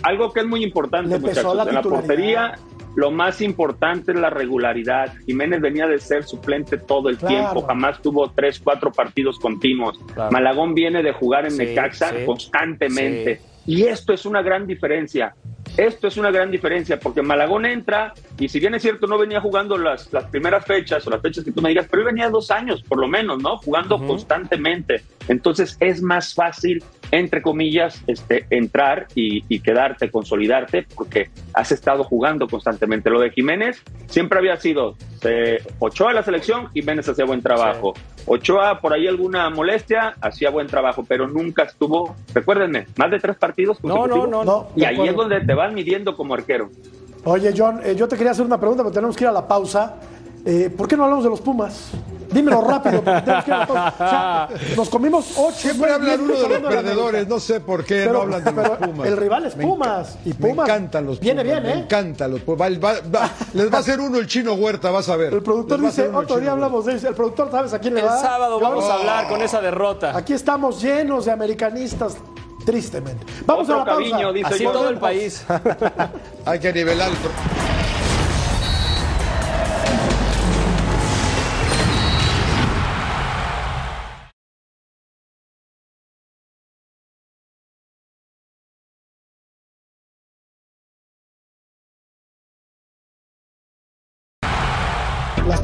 [0.02, 1.56] Algo que es muy importante, Le pesó muchachos.
[1.56, 2.58] la en la portería,
[2.96, 5.12] lo más importante es la regularidad.
[5.26, 7.34] Jiménez venía de ser suplente todo el Claro.
[7.34, 9.98] tiempo, jamás tuvo tres, cuatro partidos continuos.
[10.30, 12.26] Malagón viene de jugar en Sí, Necaxa sí.
[12.26, 13.40] constantemente.
[13.66, 15.34] Y esto es una gran diferencia.
[15.76, 19.40] Esto es una gran diferencia porque Malagón entra y si bien es cierto no venía
[19.40, 22.50] jugando las, las primeras fechas o las fechas que tú me digas, pero venía dos
[22.50, 23.58] años por lo menos, ¿no?
[23.58, 25.02] Jugando constantemente.
[25.28, 32.04] Entonces es más fácil, entre comillas, este, entrar y, y quedarte, consolidarte porque has estado
[32.04, 33.10] jugando constantemente.
[33.10, 37.94] Lo de Jiménez siempre había sido eh, Ochoa a la selección, Jiménez hacía buen trabajo.
[38.26, 43.36] Ochoa por ahí alguna molestia, hacía buen trabajo, pero nunca estuvo, recuérdenme, más de tres
[43.36, 44.30] partidos No, no, consecutivos.
[44.30, 44.66] no, no.
[44.76, 45.10] Y ahí acuerdo.
[45.10, 46.70] es donde te van midiendo como arquero.
[47.24, 49.46] Oye, John, eh, yo te quería hacer una pregunta, pero tenemos que ir a la
[49.46, 49.96] pausa.
[50.44, 51.90] Eh, ¿Por qué no hablamos de los Pumas?
[52.32, 53.94] Dímelo rápido, porque tenemos que ir a pausa.
[53.94, 55.56] O sea, nos comimos ocho.
[55.56, 58.78] Siempre hablan uno de los perdedores, no sé por qué Pero- no hablan de los
[58.78, 59.06] Pumas.
[59.08, 61.20] el rival es Me Pumas, y Pumas me encantan los Pumas.
[61.34, 61.78] viene bien, Me ¿eh?
[61.80, 62.60] encantan los Pumas.
[62.72, 65.32] Va- va- va- les va a hacer uno el chino Huerta, vas a ver.
[65.34, 67.08] El productor dice, el otro día hablamos de eso.
[67.08, 68.18] El productor, ¿sabes a quién le El va?
[68.20, 70.16] sábado Yo- vamos a hablar con esa derrota.
[70.16, 72.16] Aquí estamos llenos de americanistas,
[72.64, 73.24] tristemente.
[73.46, 74.10] Vamos Otro a la pausa.
[74.10, 75.44] Caviño, dice Así todo el país.
[76.44, 77.10] Hay que nivelar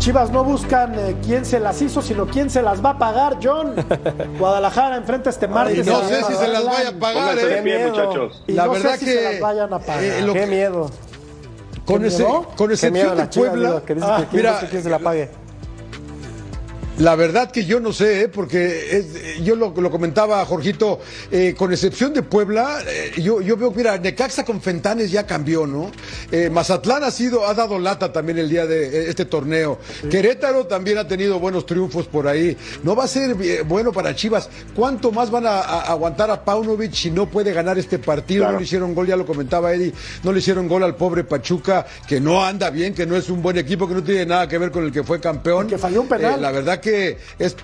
[0.06, 3.38] Chivas no buscan eh, quién se las hizo, sino quién se las va a pagar,
[3.42, 3.74] John.
[4.38, 5.84] Guadalajara enfrenta este martes.
[5.84, 7.42] no a sé si se las vaya a pagar, eh.
[7.60, 7.90] pie, miedo.
[7.90, 8.44] muchachos.
[8.46, 10.04] Y La no verdad sé si se las vayan a pagar.
[10.04, 10.88] eh, Qué miedo.
[11.84, 12.46] Con, ¿Qué ese- miedo?
[12.56, 14.66] con Qué excepción miedo de Chivas, Puebla, digo, que dice Ah, que mira, no sé
[14.68, 15.30] quién se la pague.
[16.98, 18.28] La verdad que yo no sé, ¿eh?
[18.28, 20.98] porque es- yo lo, lo comentaba Jorgito,
[21.30, 25.66] eh, con excepción de Puebla, eh, yo, yo veo, mira, Necaxa con Fentanes ya cambió,
[25.66, 25.90] ¿no?
[26.50, 29.78] Mazatlán ha sido, ha dado lata también el día de este torneo.
[30.10, 32.56] Querétaro también ha tenido buenos triunfos por ahí.
[32.82, 33.34] No va a ser
[33.64, 34.48] bueno para Chivas.
[34.74, 38.40] ¿Cuánto más van a, a- aguantar a Paunovic si no puede ganar este partido?
[38.40, 38.52] Claro.
[38.54, 39.92] No le hicieron gol, ya lo comentaba Eddie,
[40.22, 43.42] no le hicieron gol al pobre Pachuca, que no anda bien, que no es un
[43.42, 45.66] buen equipo, que no tiene nada que ver con el que fue campeón.
[45.66, 46.40] Que falló un penal.
[46.40, 47.56] La verdad que es,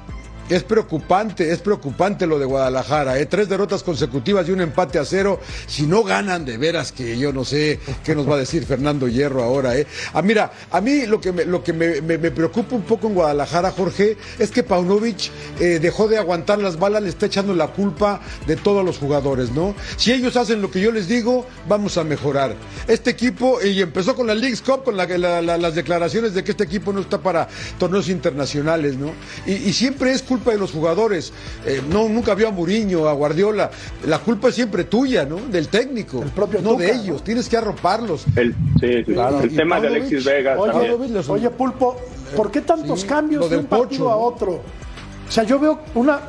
[0.48, 3.18] es preocupante, es preocupante lo de Guadalajara.
[3.18, 3.26] ¿eh?
[3.26, 5.40] Tres derrotas consecutivas y un empate a cero.
[5.66, 9.08] Si no ganan, de veras que yo no sé qué nos va a decir Fernando
[9.08, 9.76] Hierro ahora.
[9.76, 9.86] ¿eh?
[10.12, 13.14] Ah, mira, a mí lo que, me, lo que me, me- preocupa un poco en
[13.14, 15.30] Guadalajara, Jorge, es que Paunovic
[15.60, 19.50] eh, dejó de aguantar las balas, le está echando la culpa de todos los jugadores,
[19.52, 19.74] ¿no?
[19.96, 22.54] Si ellos hacen lo que yo les digo, vamos a mejorar.
[22.88, 26.42] Este equipo, y empezó con la League's Cup, con la- la- la- las declaraciones de
[26.42, 29.12] que este equipo no está para torneos internacionales, ¿no?
[29.46, 31.30] Y, y siempre es culpa de los jugadores.
[31.66, 33.70] Eh, no, nunca vio a Muriño, a Guardiola.
[34.06, 35.36] La culpa es siempre tuya, ¿no?
[35.36, 36.20] Del técnico.
[36.34, 37.02] propio no Tuca, de ¿no?
[37.02, 37.22] ellos.
[37.24, 38.24] Tienes que arroparlos.
[38.34, 39.12] El, sí, sí.
[39.12, 39.40] Claro.
[39.40, 40.96] el tema de Alexis Vega Oye,
[41.28, 41.96] oye, Pulpo,
[42.34, 44.20] ¿por qué tantos Sí, cambios de un partido Pocho, a ¿no?
[44.22, 44.52] otro?
[45.28, 46.20] O sea, yo veo una.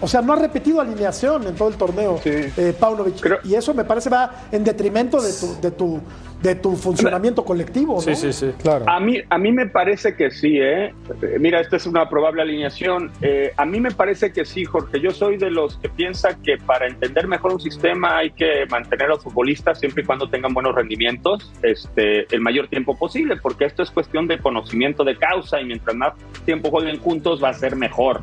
[0.00, 2.30] O sea, no ha repetido alineación en todo el torneo, Sí.
[2.56, 3.20] eh, Paunovic.
[3.20, 6.00] Creo- Y eso me parece va en detrimento de tu, de tu,
[6.42, 8.00] de tu funcionamiento colectivo, ¿no?
[8.00, 8.50] Sí, sí, sí.
[8.60, 8.84] Claro.
[8.88, 10.86] A mí, a mí me parece que sí, ¿eh?
[11.22, 13.12] Eh, Mira, esta es una probable alineación.
[13.20, 15.00] Eh, a mí me parece que sí, Jorge.
[15.00, 19.06] Yo soy de los que piensa que para entender mejor un sistema hay que mantener
[19.06, 23.64] a los futbolistas siempre y cuando tengan buenos rendimientos este, el mayor tiempo posible, porque
[23.64, 26.14] esto es cuestión de conocimiento de causa y mientras más
[26.44, 28.22] tiempo jueguen juntos va a ser mejor.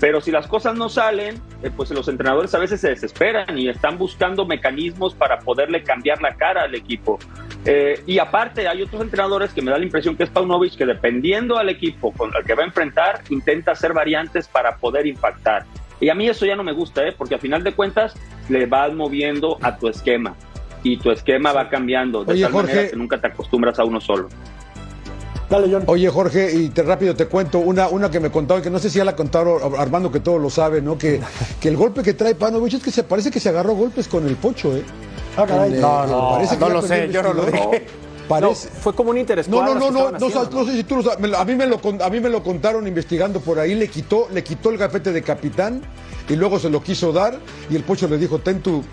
[0.00, 3.68] Pero si las cosas no salen, eh, pues los entrenadores a veces se desesperan y
[3.68, 7.18] están buscando mecanismos para poderle cambiar la cara al equipo.
[7.64, 10.86] Eh, y aparte hay otros entrenadores que me da la impresión que es Paunovic, que
[10.86, 15.64] dependiendo al equipo con el que va a enfrentar, intenta hacer variantes para poder impactar.
[16.00, 17.12] Y a mí eso ya no me gusta, ¿eh?
[17.16, 18.14] porque a final de cuentas
[18.48, 20.36] le vas moviendo a tu esquema
[20.84, 22.72] y tu esquema va cambiando de Oye, tal Jorge.
[22.74, 24.28] manera que nunca te acostumbras a uno solo.
[25.48, 25.84] Dale, John.
[25.86, 28.90] Oye, Jorge, y te rápido te cuento una, una que me contaron, que no sé
[28.90, 30.98] si ya la contaron Armando, que todo lo sabe, ¿no?
[30.98, 31.20] Que,
[31.60, 34.26] que el golpe que trae Panovich es que se parece que se agarró golpes con
[34.26, 34.84] el pocho, ¿eh?
[35.36, 35.72] Ah, caray.
[35.72, 37.86] No, no, parece que no lo sé, yo no lo dije.
[38.28, 38.68] Parece.
[38.68, 41.02] Fue como un No, interescuadras no, no, no, no, haciendo, no sé si tú lo
[41.02, 41.34] sabes.
[41.34, 44.44] A mí me lo a mí me lo contaron investigando por ahí, le quitó, le
[44.44, 45.80] quitó el gafete de capitán
[46.28, 47.38] y luego se lo quiso dar
[47.70, 48.84] y el pocho le dijo, "Ten tu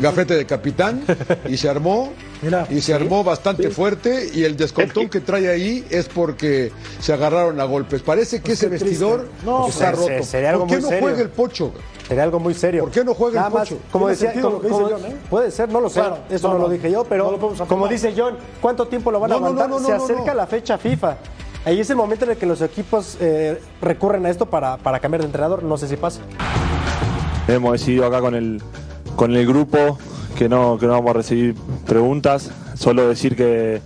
[0.00, 1.04] gafete de capitán"
[1.48, 2.12] y se armó.
[2.42, 7.12] Mira, y se armó bastante fuerte y el descontón que trae ahí es porque se
[7.12, 8.00] agarraron a golpes.
[8.02, 9.28] Parece que ese Pues qué vestidor.
[9.44, 10.22] No, está pues, roto.
[10.24, 11.02] sería algo ¿Por qué muy no serio.
[11.02, 11.72] juega el pocho?
[12.08, 12.82] Sería algo muy serio.
[12.84, 13.80] ¿Por qué no juega el más, Pocho?
[13.92, 15.16] Como decía, sentido como- lo que dice como- John, ¿eh?
[15.28, 16.00] puede ser, no lo sé.
[16.00, 19.20] Claro, Eso no, no, lo dije yo, pero No como dice John, ¿cuánto tiempo lo
[19.20, 19.68] van a aguantar?
[19.68, 20.34] no, no, Se no, acerca no.
[20.34, 21.18] la fecha FIFA.
[21.64, 24.98] Ahí es el momento en el que los equipos eh, recurren a esto para, para
[24.98, 25.62] cambiar de entrenador.
[25.62, 26.20] No sé si pasa.
[27.48, 28.62] Hemos decidido acá con el,
[29.14, 29.98] con el grupo
[30.40, 31.54] que no, que no vamos a recibir
[31.86, 33.82] preguntas, solo decir que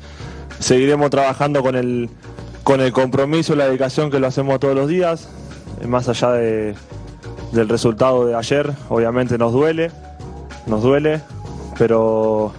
[0.61, 2.09] seguiremos trabajando con el,
[2.63, 5.29] con el compromiso y la dedicación que lo hacemos todos los días,
[5.85, 6.77] más allá de-
[7.51, 9.91] del resultado de ayer, obviamente nos duele,
[10.69, 11.23] nos duele,
[11.77, 12.53] pero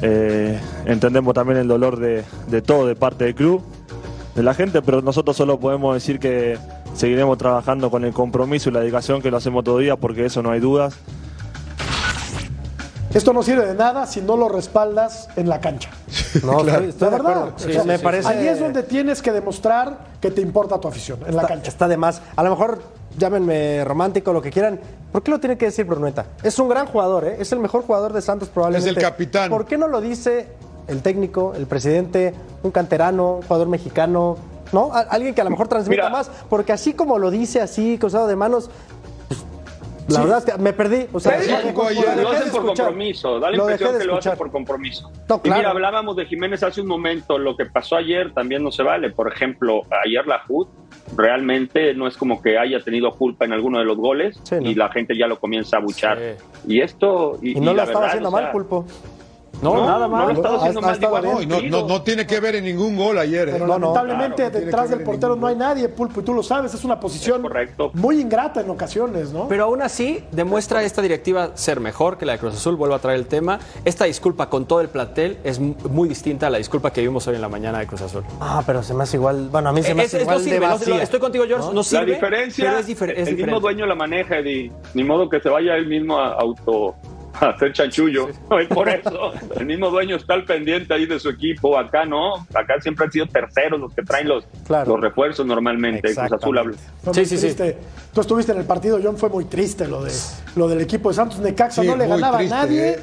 [0.00, 3.60] eh, entendemos también el dolor de, de todo, de parte del club,
[4.34, 6.56] de la gente, pero nosotros solo podemos decir que
[6.94, 10.24] seguiremos trabajando con el compromiso y la dedicación que lo hacemos todos los días, porque
[10.24, 10.98] eso no hay dudas.
[13.12, 15.90] Esto no sirve de nada si no lo respaldas en la cancha.
[16.44, 17.32] No, estoy, estoy La de verdad.
[17.32, 17.56] acuerdo.
[17.56, 18.28] O Sí, sea, me parece.
[18.28, 21.68] Ahí es donde tienes que demostrar que te importa tu afición, en la cancha.
[21.68, 22.22] está de más.
[22.36, 22.80] A lo mejor
[23.18, 24.78] llámenme romántico, lo que quieran.
[25.10, 26.26] ¿Por qué lo tiene que decir Bruneta?
[26.44, 27.36] Es un gran jugador, ¿eh?
[27.40, 28.90] es el mejor jugador de Santos probablemente.
[28.90, 29.50] Es el capitán.
[29.50, 30.48] ¿Por qué no lo dice
[30.86, 32.32] el técnico, el presidente,
[32.62, 34.36] un canterano, un jugador mexicano?
[34.72, 34.92] ¿No?
[34.92, 36.10] Alguien que a lo mejor transmita Mira.
[36.10, 36.30] más.
[36.48, 38.70] Porque así como lo dice, así, cruzado de manos.
[40.10, 40.20] La Sí.
[40.22, 41.06] verdad es que me perdí.
[41.12, 44.04] O sea, Sí, lo lo Lo hacen por compromiso, da la Lo impresión de que
[44.06, 45.10] lo hacen por compromiso.
[45.28, 48.70] No, Y mira, hablábamos de Jiménez hace un momento, lo que pasó ayer también no
[48.70, 49.10] se vale.
[49.10, 50.66] Por ejemplo, ayer la HUD
[51.16, 54.68] realmente no es como que haya tenido culpa en alguno de los goles Sí, ¿no?
[54.70, 56.18] y la gente ya lo comienza a buchar.
[56.66, 57.38] Y esto...
[57.42, 58.86] Y, Y no y la estaba verdad, haciendo o sea, mal, Pulpo.
[59.62, 60.28] No, nada No lo mal.
[60.28, 60.94] ha estado haciendo ha mal.
[60.94, 61.48] estado digo, bien.
[61.48, 63.48] No, no, no, no tiene que ver en ningún gol ayer.
[63.48, 63.52] ¿eh?
[63.52, 66.84] Pero lamentablemente claro, detrás del portero no hay nadie, Pulpo, y tú lo sabes, es
[66.84, 67.90] una posición correcto.
[67.94, 69.48] muy ingrata en ocasiones, ¿no?
[69.48, 72.76] Pero aún así demuestra esta directiva ser mejor que la de Cruz Azul.
[72.76, 73.58] Vuelvo a traer el tema.
[73.84, 77.34] Esta disculpa con todo el plantel es muy distinta a la disculpa que vimos hoy
[77.34, 78.24] en la mañana de Cruz Azul.
[78.40, 79.48] Ah, pero se me hace igual.
[79.50, 81.02] Bueno, a mí se me Es, hace es- igual de sirve, no- vacía.
[81.02, 81.66] estoy contigo, George.
[81.68, 82.06] No, La sirve.
[82.14, 83.42] diferencia, pero es, difer- es el diferente.
[83.46, 84.72] mismo dueño la maneja, Eddie.
[84.94, 86.94] Ni modo que se vaya él mismo a auto
[87.40, 88.28] a hacer chanchullo.
[88.60, 89.32] Es por eso.
[89.56, 91.78] El mismo dueño está al pendiente ahí de su equipo.
[91.78, 92.46] Acá no.
[92.54, 94.92] Acá siempre han sido terceros los que traen los, Claro.
[94.92, 96.14] los refuerzos normalmente.
[96.14, 96.76] Cruz Azul habla.
[97.12, 97.54] Sí, sí, sí.
[98.12, 100.12] Tú estuviste en el partido, John, fue muy triste lo, de,
[100.56, 101.38] lo del equipo de Santos.
[101.38, 102.98] Necaxa Sí, no le ganaba triste, a nadie ¿eh?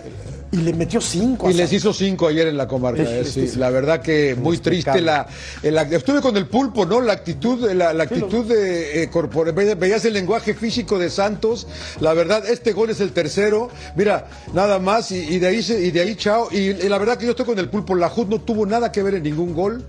[0.51, 1.49] Y le metió cinco.
[1.49, 3.01] Y les hizo cinco ayer en la comarca.
[3.03, 3.51] eh, sí.
[3.57, 5.27] La verdad que muy triste la,
[5.63, 7.01] la- Estuve con el pulpo, ¿no?
[7.01, 11.67] La actitud, la, la actitud de eh, corpore- ve- Veías el lenguaje físico de Santos.
[11.99, 13.69] La verdad, este gol es el tercero.
[13.95, 15.11] Mira, nada más.
[15.11, 16.47] Y, y de ahí y de ahí chao.
[16.51, 17.93] Y, y la verdad que yo estoy con el pulpo.
[17.95, 19.83] La HUD no tuvo nada que ver en ningún gol.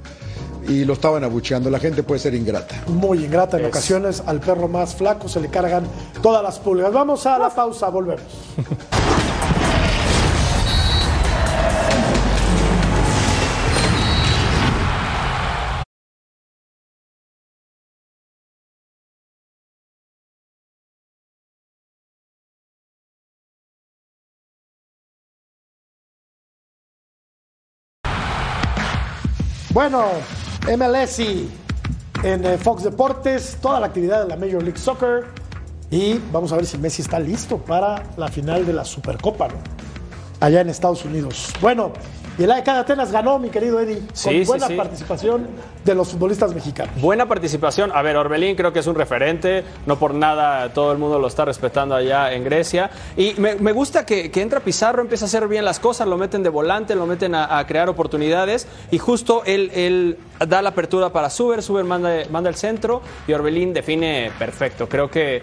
[0.67, 1.71] Y lo estaban abucheando.
[1.71, 2.83] La gente puede ser ingrata.
[2.89, 4.23] Muy ingrata en ocasiones.
[4.27, 5.85] Al perro más flaco se le cargan
[6.21, 6.93] todas las pulgas.
[6.93, 8.23] Vamos a la pausa, volvemos.
[29.79, 30.07] Bueno,
[30.77, 35.27] MLS en eh, Fox Deportes, toda la actividad de la Major League Soccer.
[35.89, 39.55] Y vamos a ver si Messi está listo para la final de la Supercopa, ¿no?
[40.41, 41.53] Allá en Estados Unidos.
[41.61, 41.93] Bueno,
[42.39, 44.75] y el AEK de Atenas ganó, mi querido Eddie, Sí, con sí, buena sí.
[44.77, 45.47] participación
[45.85, 46.95] de los futbolistas mexicanos.
[47.01, 47.91] Buena participación.
[47.93, 49.65] A ver, Orbelín creo que es un referente.
[49.87, 52.91] No por nada todo el mundo lo está respetando allá en Grecia.
[53.17, 56.17] Y me, me gusta que, que entra Pizarro, empieza a hacer bien las cosas, lo
[56.17, 58.67] meten de volante, lo meten a, a crear oportunidades.
[58.91, 63.33] Y justo él, él da la apertura para Suber, Suber manda, manda el centro y
[63.33, 64.89] Orbelín define perfecto.
[64.89, 65.43] Creo que,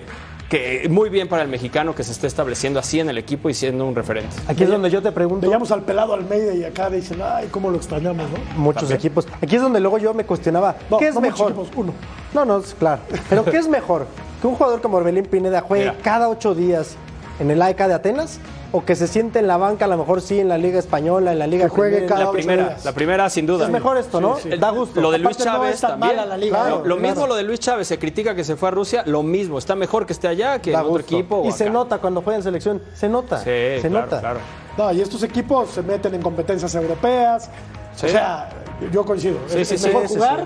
[0.49, 3.53] que muy bien para el mexicano que se esté estableciendo así en el equipo y
[3.53, 4.35] siendo un referente.
[4.47, 5.47] Aquí es donde yo te pregunto.
[5.47, 8.37] Veíamos al pelado Almeida y acá dicen, ay, cómo lo extrañamos, ¿no?
[8.57, 8.99] Muchos También.
[8.99, 9.27] equipos.
[9.41, 11.51] Aquí es donde luego yo me cuestionaba, No, ¿qué es no mejor?
[11.51, 11.93] equipos, uno.
[12.33, 13.01] No, no, claro.
[13.29, 14.05] Pero ¿qué es mejor?
[14.41, 15.97] ¿Que un jugador como Orbelín Pineda juegue Mira.
[16.03, 16.95] cada ocho días
[17.39, 18.39] en el AEK de Atenas?
[18.71, 21.31] ¿O que se siente en la banca, a lo mejor sí, en la Liga Española,
[21.31, 22.09] en la Liga Que juegue Premier?
[22.09, 22.83] cada La primera, días.
[22.85, 23.65] la primera sin duda.
[23.65, 24.35] Es mejor esto, ¿no?
[24.35, 24.57] Sí, sí.
[24.57, 24.99] Da gusto.
[24.99, 26.15] Lo de Luis Aparte, no Chávez tan también.
[26.17, 27.01] mala la liga, Claro, lo, lo claro.
[27.15, 29.75] mismo lo de Luis Chávez, se critica que se fue a Rusia, lo mismo, está
[29.75, 31.15] mejor que esté allá que Da en otro gusto.
[31.15, 31.35] equipo.
[31.37, 32.81] o Y se nota cuando juega en selección.
[32.95, 33.37] Se nota.
[33.37, 34.19] Sí, se claro, nota.
[34.19, 34.39] claro.
[34.77, 37.49] No, y estos equipos se meten en competencias europeas.
[37.95, 38.07] Sí.
[38.07, 38.49] O sea,
[38.91, 39.37] yo coincido.
[39.47, 40.43] Sí, es, sí, es sí, mejor sí, jugar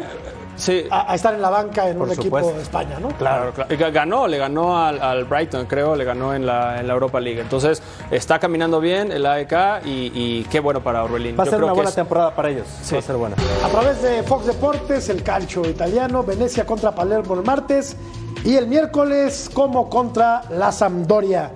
[0.60, 0.84] Sí.
[0.92, 2.38] A, a estar en la banca en Por un supuesto.
[2.50, 3.08] equipo de España, ¿no?
[3.18, 3.76] Claro, claro.
[3.92, 7.40] Ganó, le ganó al, al Brighton, creo, le ganó en la, en la Europa League.
[7.42, 7.82] Entonces,
[8.12, 11.36] está caminando bien el AEK y, y qué bueno para Orbelín.
[11.40, 12.68] Va a Yo ser creo una buena es- temporada para ellos.
[12.84, 12.94] Sí.
[12.96, 13.36] Va a ser buena.
[13.64, 17.96] A través de Fox Deportes, el calcio italiano, Venecia contra Palermo el martes
[18.44, 21.52] y el miércoles como contra la Sampdoria.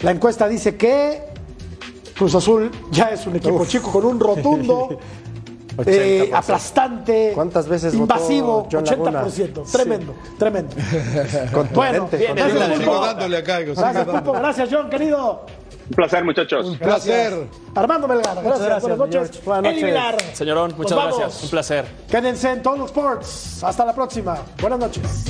[0.00, 1.22] La encuesta dice que
[2.16, 3.68] Cruz Azul ya es un equipo Uf.
[3.68, 4.88] chico con un rotundo,
[5.86, 6.34] eh, 80%.
[6.36, 9.22] aplastante, ¿Cuántas veces votó invasivo, Laguna?
[9.24, 9.70] 80%.
[9.70, 10.74] Tremendo, tremendo.
[11.52, 12.78] Contundente, Bueno, gracias, Sigo, Pulpo.
[12.92, 13.58] sigo dándole acá.
[13.58, 14.18] sigo Gracias, dándole.
[14.22, 14.32] Pulpo.
[14.38, 15.46] Gracias, John, querido.
[15.90, 16.66] Un placer, muchachos.
[16.66, 17.46] Un placer.
[17.74, 18.60] Armando Melgar, gracias.
[18.60, 19.44] gracias, Buenas noches.
[19.44, 20.20] Buenas noches.
[20.38, 21.44] Señorón, muchas gracias.
[21.44, 21.84] Un placer.
[22.10, 23.64] Quédense en todos los sports.
[23.64, 24.36] Hasta la próxima.
[24.60, 25.24] Buenas noches.